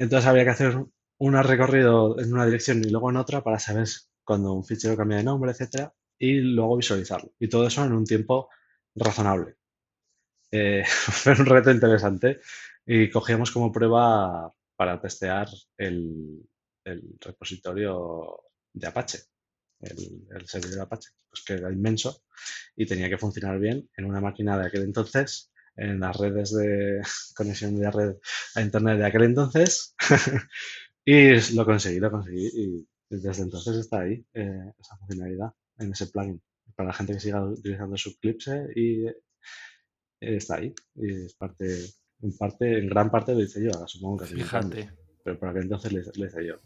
Entonces 0.00 0.26
había 0.26 0.44
que 0.44 0.50
hacer 0.50 0.82
un 1.18 1.42
recorrido 1.42 2.18
en 2.18 2.32
una 2.32 2.46
dirección 2.46 2.82
y 2.82 2.88
luego 2.88 3.10
en 3.10 3.18
otra 3.18 3.44
para 3.44 3.58
saber 3.58 3.86
cuando 4.24 4.54
un 4.54 4.64
fichero 4.64 4.96
cambia 4.96 5.18
de 5.18 5.24
nombre, 5.24 5.50
etcétera, 5.50 5.92
y 6.18 6.36
luego 6.40 6.78
visualizarlo. 6.78 7.32
Y 7.38 7.50
todo 7.50 7.66
eso 7.66 7.84
en 7.84 7.92
un 7.92 8.04
tiempo 8.04 8.48
razonable. 8.94 9.56
Eh, 10.52 10.82
fue 10.84 11.30
un 11.30 11.46
reto 11.46 11.70
interesante 11.70 12.40
y 12.84 13.08
cogíamos 13.08 13.52
como 13.52 13.70
prueba 13.70 14.52
para 14.74 15.00
testear 15.00 15.46
el, 15.78 16.42
repositorio 17.20 18.42
de 18.72 18.86
Apache, 18.88 19.18
el, 19.78 20.48
servidor 20.48 20.74
de 20.74 20.82
Apache, 20.82 21.10
pues 21.28 21.44
que 21.44 21.52
era 21.52 21.70
inmenso 21.70 22.24
y 22.74 22.84
tenía 22.84 23.08
que 23.08 23.16
funcionar 23.16 23.60
bien 23.60 23.88
en 23.96 24.06
una 24.06 24.20
máquina 24.20 24.58
de 24.58 24.66
aquel 24.66 24.82
entonces, 24.82 25.49
en 25.80 25.98
las 25.98 26.16
redes 26.16 26.52
de 26.52 27.00
conexión 27.34 27.78
de 27.78 27.90
red 27.90 28.16
a 28.54 28.60
Internet 28.60 28.98
de 28.98 29.06
aquel 29.06 29.22
entonces. 29.24 29.94
y 31.04 31.54
lo 31.54 31.64
conseguí, 31.64 31.98
lo 31.98 32.10
conseguí 32.10 32.46
y 32.54 32.88
desde 33.08 33.42
entonces 33.42 33.76
está 33.76 34.00
ahí 34.00 34.24
eh, 34.34 34.72
esa 34.78 34.96
funcionalidad 34.98 35.52
en 35.78 35.92
ese 35.92 36.06
plugin 36.06 36.40
para 36.76 36.88
la 36.88 36.92
gente 36.92 37.14
que 37.14 37.20
siga 37.20 37.42
utilizando 37.44 37.96
Subclipse 37.96 38.68
y 38.76 39.06
eh, 39.06 39.16
está 40.20 40.56
ahí. 40.56 40.72
Y 40.94 41.24
es 41.24 41.34
parte, 41.34 41.64
en 42.22 42.36
parte, 42.36 42.78
en 42.78 42.86
gran 42.88 43.10
parte 43.10 43.34
lo 43.34 43.42
hice 43.42 43.64
yo, 43.64 43.70
supongo 43.86 44.18
que 44.18 44.26
Fíjate. 44.26 44.90
Pero 45.24 45.38
por 45.38 45.48
aquel 45.48 45.62
entonces 45.62 45.92
lo 45.92 46.26
hice 46.26 46.46
yo. 46.46 46.60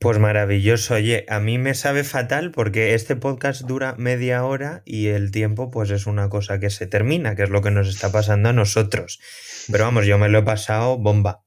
Pues 0.00 0.20
maravilloso. 0.20 0.94
Oye, 0.94 1.26
a 1.28 1.40
mí 1.40 1.58
me 1.58 1.74
sabe 1.74 2.04
fatal 2.04 2.52
porque 2.52 2.94
este 2.94 3.16
podcast 3.16 3.62
dura 3.62 3.96
media 3.98 4.44
hora 4.44 4.82
y 4.84 5.08
el 5.08 5.32
tiempo 5.32 5.72
pues 5.72 5.90
es 5.90 6.06
una 6.06 6.28
cosa 6.28 6.60
que 6.60 6.70
se 6.70 6.86
termina, 6.86 7.34
que 7.34 7.42
es 7.42 7.50
lo 7.50 7.62
que 7.62 7.72
nos 7.72 7.88
está 7.88 8.12
pasando 8.12 8.48
a 8.48 8.52
nosotros. 8.52 9.18
Pero 9.70 9.84
vamos, 9.84 10.06
yo 10.06 10.16
me 10.16 10.28
lo 10.28 10.38
he 10.38 10.42
pasado 10.44 10.98
bomba. 10.98 11.42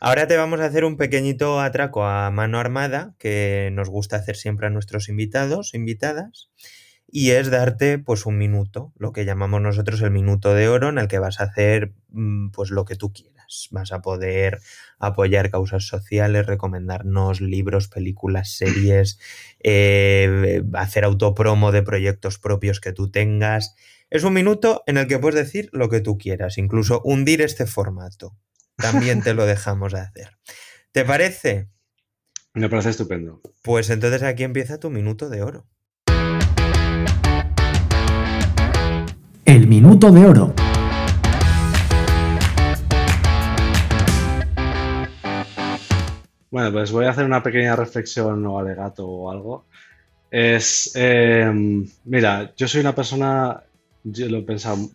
Ahora 0.00 0.26
te 0.26 0.38
vamos 0.38 0.60
a 0.60 0.64
hacer 0.64 0.86
un 0.86 0.96
pequeñito 0.96 1.60
atraco 1.60 2.06
a 2.06 2.30
mano 2.30 2.58
armada 2.58 3.14
que 3.18 3.68
nos 3.74 3.90
gusta 3.90 4.16
hacer 4.16 4.36
siempre 4.36 4.68
a 4.68 4.70
nuestros 4.70 5.10
invitados, 5.10 5.74
invitadas, 5.74 6.50
y 7.06 7.32
es 7.32 7.50
darte 7.50 7.98
pues 7.98 8.24
un 8.24 8.38
minuto, 8.38 8.94
lo 8.96 9.12
que 9.12 9.26
llamamos 9.26 9.60
nosotros 9.60 10.00
el 10.00 10.10
minuto 10.10 10.54
de 10.54 10.68
oro 10.68 10.88
en 10.88 10.96
el 10.96 11.08
que 11.08 11.18
vas 11.18 11.40
a 11.40 11.44
hacer 11.44 11.92
mm, 12.08 12.52
pues 12.52 12.70
lo 12.70 12.86
que 12.86 12.96
tú 12.96 13.12
quieras. 13.12 13.31
Vas 13.70 13.92
a 13.92 14.02
poder 14.02 14.60
apoyar 14.98 15.50
causas 15.50 15.86
sociales, 15.86 16.46
recomendarnos 16.46 17.40
libros, 17.40 17.88
películas, 17.88 18.50
series, 18.50 19.18
eh, 19.62 20.62
hacer 20.74 21.04
autopromo 21.04 21.72
de 21.72 21.82
proyectos 21.82 22.38
propios 22.38 22.80
que 22.80 22.92
tú 22.92 23.10
tengas. 23.10 23.74
Es 24.10 24.24
un 24.24 24.34
minuto 24.34 24.82
en 24.86 24.98
el 24.98 25.06
que 25.06 25.18
puedes 25.18 25.46
decir 25.46 25.68
lo 25.72 25.88
que 25.88 26.00
tú 26.00 26.18
quieras, 26.18 26.58
incluso 26.58 27.00
hundir 27.04 27.42
este 27.42 27.66
formato 27.66 28.36
también 28.76 29.22
te 29.22 29.34
lo 29.34 29.46
dejamos 29.46 29.94
hacer. 29.94 30.38
¿Te 30.92 31.04
parece? 31.04 31.68
Me 32.54 32.68
parece 32.68 32.90
estupendo. 32.90 33.40
Pues 33.62 33.88
entonces 33.90 34.22
aquí 34.22 34.42
empieza 34.42 34.78
tu 34.78 34.90
minuto 34.90 35.30
de 35.30 35.42
oro. 35.42 35.66
El 39.44 39.66
minuto 39.66 40.10
de 40.10 40.26
oro. 40.26 40.54
Bueno, 46.52 46.70
pues 46.70 46.92
voy 46.92 47.06
a 47.06 47.10
hacer 47.10 47.24
una 47.24 47.42
pequeña 47.42 47.74
reflexión 47.74 48.44
o 48.44 48.58
alegato 48.58 49.08
o 49.08 49.30
algo. 49.30 49.64
Es, 50.30 50.92
em, 50.94 51.88
mira, 52.04 52.52
yo 52.54 52.68
soy 52.68 52.82
una 52.82 52.94
persona, 52.94 53.62
yo 54.04 54.28
lo 54.28 54.38
he 54.38 54.42
pensado 54.42 54.90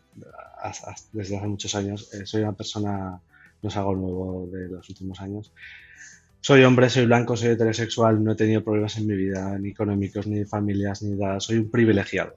desde 1.14 1.38
hace 1.38 1.48
muchos 1.48 1.74
años, 1.74 2.14
eh, 2.14 2.28
soy 2.28 2.44
una 2.44 2.54
persona 2.54 3.20
no 3.64 3.70
es 3.70 3.76
algo 3.76 3.96
nuevo 3.96 4.48
de 4.52 4.68
los 4.70 4.88
últimos 4.88 5.20
años. 5.20 5.52
Soy 6.42 6.64
hombre, 6.64 6.92
soy 6.92 7.08
blanco, 7.08 7.36
soy 7.36 7.50
heterosexual, 7.50 8.24
no 8.24 8.34
he 8.34 8.36
tenido 8.36 8.64
problemas 8.64 8.96
en 8.98 9.08
mi 9.08 9.16
vida, 9.16 9.58
ni 9.58 9.70
económicos, 9.70 10.28
ni 10.28 10.46
familias, 10.46 11.02
ni 11.02 11.18
nada. 11.18 11.40
Soy 11.40 11.58
un 11.58 11.72
privilegiado. 11.72 12.36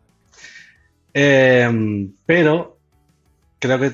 Em, 1.13 2.11
pero 2.25 2.79
creo 3.59 3.79
que 3.79 3.93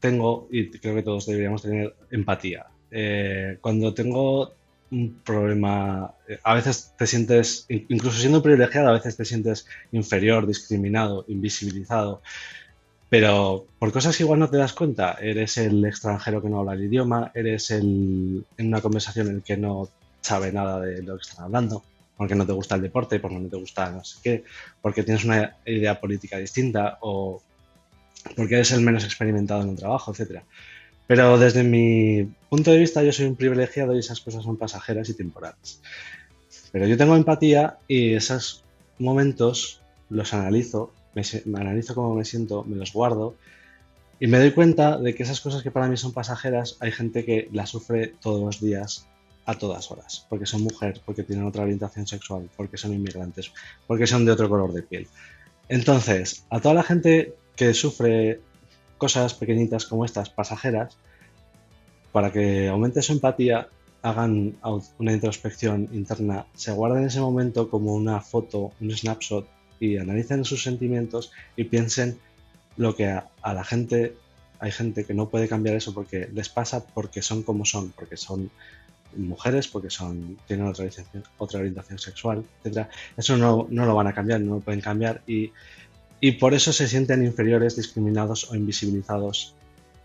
tengo, 0.00 0.48
y 0.50 0.68
creo 0.70 0.96
que 0.96 1.02
todos 1.02 1.24
deberíamos 1.24 1.62
tener 1.62 1.96
empatía. 2.10 2.66
Eh, 2.90 3.58
cuando 3.60 3.94
tengo 3.94 4.52
un 4.90 5.20
problema, 5.24 6.14
a 6.42 6.54
veces 6.54 6.94
te 6.96 7.06
sientes, 7.06 7.66
incluso 7.68 8.20
siendo 8.20 8.42
privilegiado, 8.42 8.88
a 8.88 8.92
veces 8.92 9.16
te 9.16 9.24
sientes 9.24 9.66
inferior, 9.92 10.46
discriminado, 10.46 11.24
invisibilizado. 11.28 12.22
Pero 13.08 13.66
por 13.78 13.92
cosas 13.92 14.16
que 14.16 14.24
igual 14.24 14.40
no 14.40 14.50
te 14.50 14.56
das 14.56 14.72
cuenta, 14.72 15.16
eres 15.20 15.58
el 15.58 15.84
extranjero 15.84 16.42
que 16.42 16.48
no 16.48 16.60
habla 16.60 16.74
el 16.74 16.84
idioma, 16.84 17.30
eres 17.34 17.70
el, 17.70 18.44
en 18.56 18.66
una 18.66 18.80
conversación 18.80 19.28
en 19.28 19.36
el 19.36 19.42
que 19.42 19.56
no 19.56 19.88
sabe 20.20 20.52
nada 20.52 20.80
de 20.80 21.02
lo 21.02 21.16
que 21.16 21.22
están 21.22 21.44
hablando, 21.44 21.84
porque 22.16 22.34
no 22.34 22.46
te 22.46 22.52
gusta 22.52 22.74
el 22.74 22.82
deporte, 22.82 23.20
porque 23.20 23.38
no 23.38 23.48
te 23.48 23.56
gusta 23.56 23.90
no 23.90 24.04
sé 24.04 24.18
qué, 24.22 24.44
porque 24.82 25.04
tienes 25.04 25.24
una 25.24 25.56
idea 25.64 26.00
política 26.00 26.38
distinta 26.38 26.98
o 27.00 27.42
porque 28.36 28.56
eres 28.56 28.72
el 28.72 28.80
menos 28.80 29.04
experimentado 29.04 29.62
en 29.62 29.68
un 29.68 29.76
trabajo, 29.76 30.12
etc. 30.12 30.42
Pero 31.06 31.38
desde 31.38 31.62
mi 31.62 32.28
punto 32.48 32.70
de 32.70 32.78
vista 32.78 33.02
yo 33.02 33.12
soy 33.12 33.26
un 33.26 33.36
privilegiado 33.36 33.94
y 33.94 34.00
esas 34.00 34.20
cosas 34.20 34.44
son 34.44 34.56
pasajeras 34.56 35.08
y 35.08 35.14
temporales. 35.14 35.80
Pero 36.72 36.86
yo 36.86 36.96
tengo 36.96 37.16
empatía 37.16 37.78
y 37.86 38.14
esos 38.14 38.64
momentos 38.98 39.80
los 40.08 40.34
analizo 40.34 40.92
me, 41.44 41.60
analizo 41.60 41.94
cómo 41.94 42.14
me 42.14 42.24
siento, 42.24 42.64
me 42.64 42.76
los 42.76 42.92
guardo 42.92 43.34
y 44.20 44.26
me 44.26 44.38
doy 44.38 44.52
cuenta 44.52 44.98
de 44.98 45.14
que 45.14 45.22
esas 45.22 45.40
cosas 45.40 45.62
que 45.62 45.70
para 45.70 45.88
mí 45.88 45.96
son 45.96 46.12
pasajeras, 46.12 46.76
hay 46.80 46.92
gente 46.92 47.24
que 47.24 47.48
las 47.52 47.70
sufre 47.70 48.14
todos 48.20 48.42
los 48.42 48.60
días, 48.60 49.06
a 49.44 49.54
todas 49.54 49.90
horas, 49.92 50.26
porque 50.28 50.44
son 50.44 50.62
mujeres, 50.62 50.98
porque 50.98 51.22
tienen 51.22 51.46
otra 51.46 51.62
orientación 51.62 52.06
sexual, 52.06 52.50
porque 52.56 52.76
son 52.76 52.92
inmigrantes, 52.92 53.52
porque 53.86 54.06
son 54.06 54.24
de 54.24 54.32
otro 54.32 54.48
color 54.48 54.72
de 54.72 54.82
piel. 54.82 55.06
Entonces, 55.68 56.44
a 56.50 56.60
toda 56.60 56.74
la 56.74 56.82
gente 56.82 57.34
que 57.54 57.72
sufre 57.72 58.40
cosas 58.98 59.34
pequeñitas 59.34 59.86
como 59.86 60.04
estas, 60.04 60.30
pasajeras, 60.30 60.96
para 62.12 62.32
que 62.32 62.68
aumente 62.68 63.02
su 63.02 63.12
empatía, 63.12 63.68
hagan 64.02 64.56
una 64.98 65.12
introspección 65.12 65.88
interna, 65.92 66.46
se 66.54 66.72
guarden 66.72 67.04
ese 67.04 67.20
momento 67.20 67.68
como 67.68 67.94
una 67.94 68.20
foto, 68.20 68.72
un 68.80 68.90
snapshot 68.90 69.48
y 69.80 69.96
analicen 69.96 70.44
sus 70.44 70.62
sentimientos 70.62 71.32
y 71.56 71.64
piensen 71.64 72.18
lo 72.76 72.94
que 72.94 73.08
a, 73.08 73.28
la 73.42 73.64
gente, 73.64 74.14
hay 74.60 74.70
gente 74.70 75.04
que 75.04 75.14
no 75.14 75.28
puede 75.28 75.48
cambiar 75.48 75.74
eso 75.76 75.92
porque 75.92 76.28
les 76.32 76.48
pasa 76.48 76.86
porque 76.86 77.20
son 77.20 77.42
como 77.42 77.64
son, 77.64 77.90
porque 77.90 78.16
son 78.16 78.50
mujeres, 79.16 79.66
porque 79.66 79.90
son, 79.90 80.38
tienen 80.46 80.66
otra 80.66 80.84
orientación, 80.84 81.24
otra 81.38 81.60
orientación 81.60 81.98
sexual, 81.98 82.44
etc. 82.64 82.86
Eso 83.16 83.36
no, 83.36 83.66
no, 83.70 83.86
lo 83.86 83.94
van 83.94 84.06
a 84.06 84.14
cambiar, 84.14 84.40
no 84.40 84.56
lo 84.56 84.60
pueden 84.60 84.80
cambiar 84.80 85.22
y, 85.26 85.52
y 86.20 86.32
por 86.32 86.54
eso 86.54 86.72
se 86.72 86.88
sienten 86.88 87.24
inferiores, 87.24 87.76
discriminados 87.76 88.50
o 88.50 88.54
invisibilizados 88.54 89.54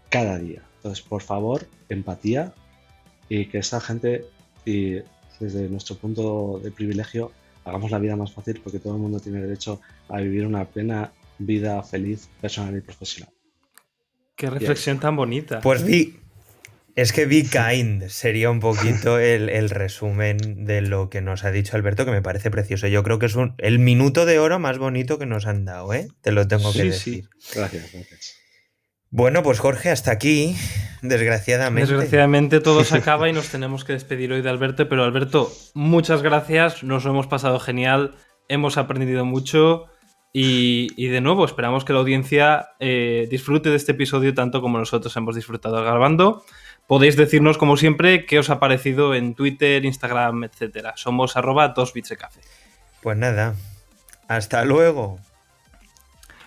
cada 0.10 0.38
día. 0.38 0.62
Entonces, 0.78 1.04
por 1.04 1.21
favor, 1.21 1.67
empatía 1.89 2.54
y 3.30 3.45
que 3.45 3.60
esta 3.60 3.80
gente, 3.80 4.26
y 4.65 4.97
desde 5.39 5.69
nuestro 5.69 5.95
punto 5.95 6.60
de 6.63 6.71
privilegio, 6.71 7.32
hagamos 7.63 7.91
la 7.91 8.00
vida 8.00 8.15
más 8.15 8.32
fácil 8.32 8.60
porque 8.63 8.80
todo 8.80 8.95
el 8.95 9.00
mundo 9.00 9.19
tiene 9.19 9.41
derecho 9.41 9.80
a 10.10 10.19
vivir 10.19 10.45
una 10.45 10.65
plena 10.65 11.12
vida 11.38 11.82
feliz 11.84 12.30
personal 12.39 12.76
y 12.78 12.82
profesional. 12.82 13.34
Qué 14.36 14.50
reflexión 14.50 15.00
tan 15.00 15.15
bonita. 15.15 15.62
Pues 15.62 15.84
vi, 15.86 16.19
es 16.95 17.13
que 17.13 17.25
Be 17.25 17.43
Kind 17.43 18.08
sería 18.10 18.49
un 18.49 18.60
poquito 18.60 19.19
el, 19.19 19.69
resumen 19.69 20.65
de 20.65 20.82
lo 20.82 21.10
que 21.10 21.21
nos 21.21 21.43
ha 21.43 21.51
dicho 21.51 21.75
Alberto, 21.75 22.06
que 22.06 22.12
me 22.12 22.21
parece 22.21 22.52
precioso. 22.52 22.87
Yo 22.87 23.04
creo 23.04 23.19
que 23.19 23.25
es 23.27 23.35
un, 23.35 23.56
el 23.58 23.79
minuto 23.79 24.25
de 24.25 24.39
oro 24.39 24.60
más 24.60 24.77
bonito 24.77 25.17
que 25.17 25.25
nos 25.25 25.46
han 25.46 25.65
dado, 25.65 25.94
¿eh? 25.94 26.08
Te 26.21 26.31
lo 26.31 26.48
tengo 26.48 26.71
que 26.73 26.85
decir. 26.85 27.29
Sí. 27.39 27.56
Gracias, 27.56 27.92
gracias. 27.92 28.35
Bueno, 29.10 29.44
pues 29.44 29.60
Jorge, 29.60 29.89
hasta 29.89 30.12
aquí, 30.12 30.56
desgraciadamente. 31.02 31.92
Desgraciadamente 31.92 32.62
todo 32.62 32.83
se 32.85 32.98
acaba 32.98 33.27
y 33.27 33.33
nos 33.33 33.50
tenemos 33.50 33.83
que 33.83 33.94
despedir 33.94 34.31
hoy 34.31 34.42
de 34.42 34.50
Alberto, 34.50 34.87
pero 34.87 35.04
Alberto, 35.04 35.52
muchas 35.73 36.21
gracias, 36.21 36.83
nos 36.83 37.04
lo 37.04 37.12
hemos 37.12 37.27
pasado 37.27 37.60
genial, 37.60 38.15
hemos 38.48 38.77
aprendido 38.77 39.25
mucho 39.25 39.87
y, 40.33 41.08
de 41.10 41.19
nuevo 41.19 41.44
esperamos 41.44 41.83
que 41.83 41.92
la 41.92 42.00
audiencia 42.00 42.69
eh, 42.79 43.27
disfrute 43.29 43.69
de 43.69 43.75
este 43.75 43.92
episodio 43.92 44.33
tanto 44.33 44.62
como 44.62 44.77
nosotros 44.77 45.15
hemos 45.17 45.35
disfrutado 45.35 45.83
grabando. 45.83 46.44
Podéis 46.92 47.15
decirnos, 47.15 47.58
como 47.58 47.77
siempre, 47.77 48.25
qué 48.25 48.37
os 48.37 48.50
ha 48.50 48.60
parecido 48.60 49.15
en 49.15 49.33
Twitter, 49.33 49.85
Instagram, 49.85 50.44
etcétera. 50.44 50.92
Somos 50.98 51.37
arroba 51.37 51.69
dos 51.69 51.94
bits 51.94 52.10
de 52.10 52.17
café. 52.17 52.42
Pues 53.02 53.17
nada, 53.17 53.56
hasta 54.27 54.65
luego. 54.65 55.17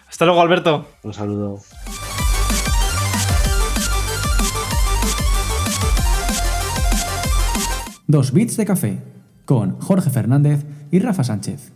Hasta 0.07 0.27
luego, 0.27 0.43
Alberto. 0.43 0.87
Un 1.03 1.15
saludo. 1.15 1.61
Dos 8.07 8.35
bits 8.35 8.59
de 8.59 8.67
café 8.67 8.99
con 9.47 9.81
Jorge 9.81 10.11
Fernández 10.11 10.67
y 10.91 10.99
Rafa 10.99 11.25
Sánchez. 11.25 11.74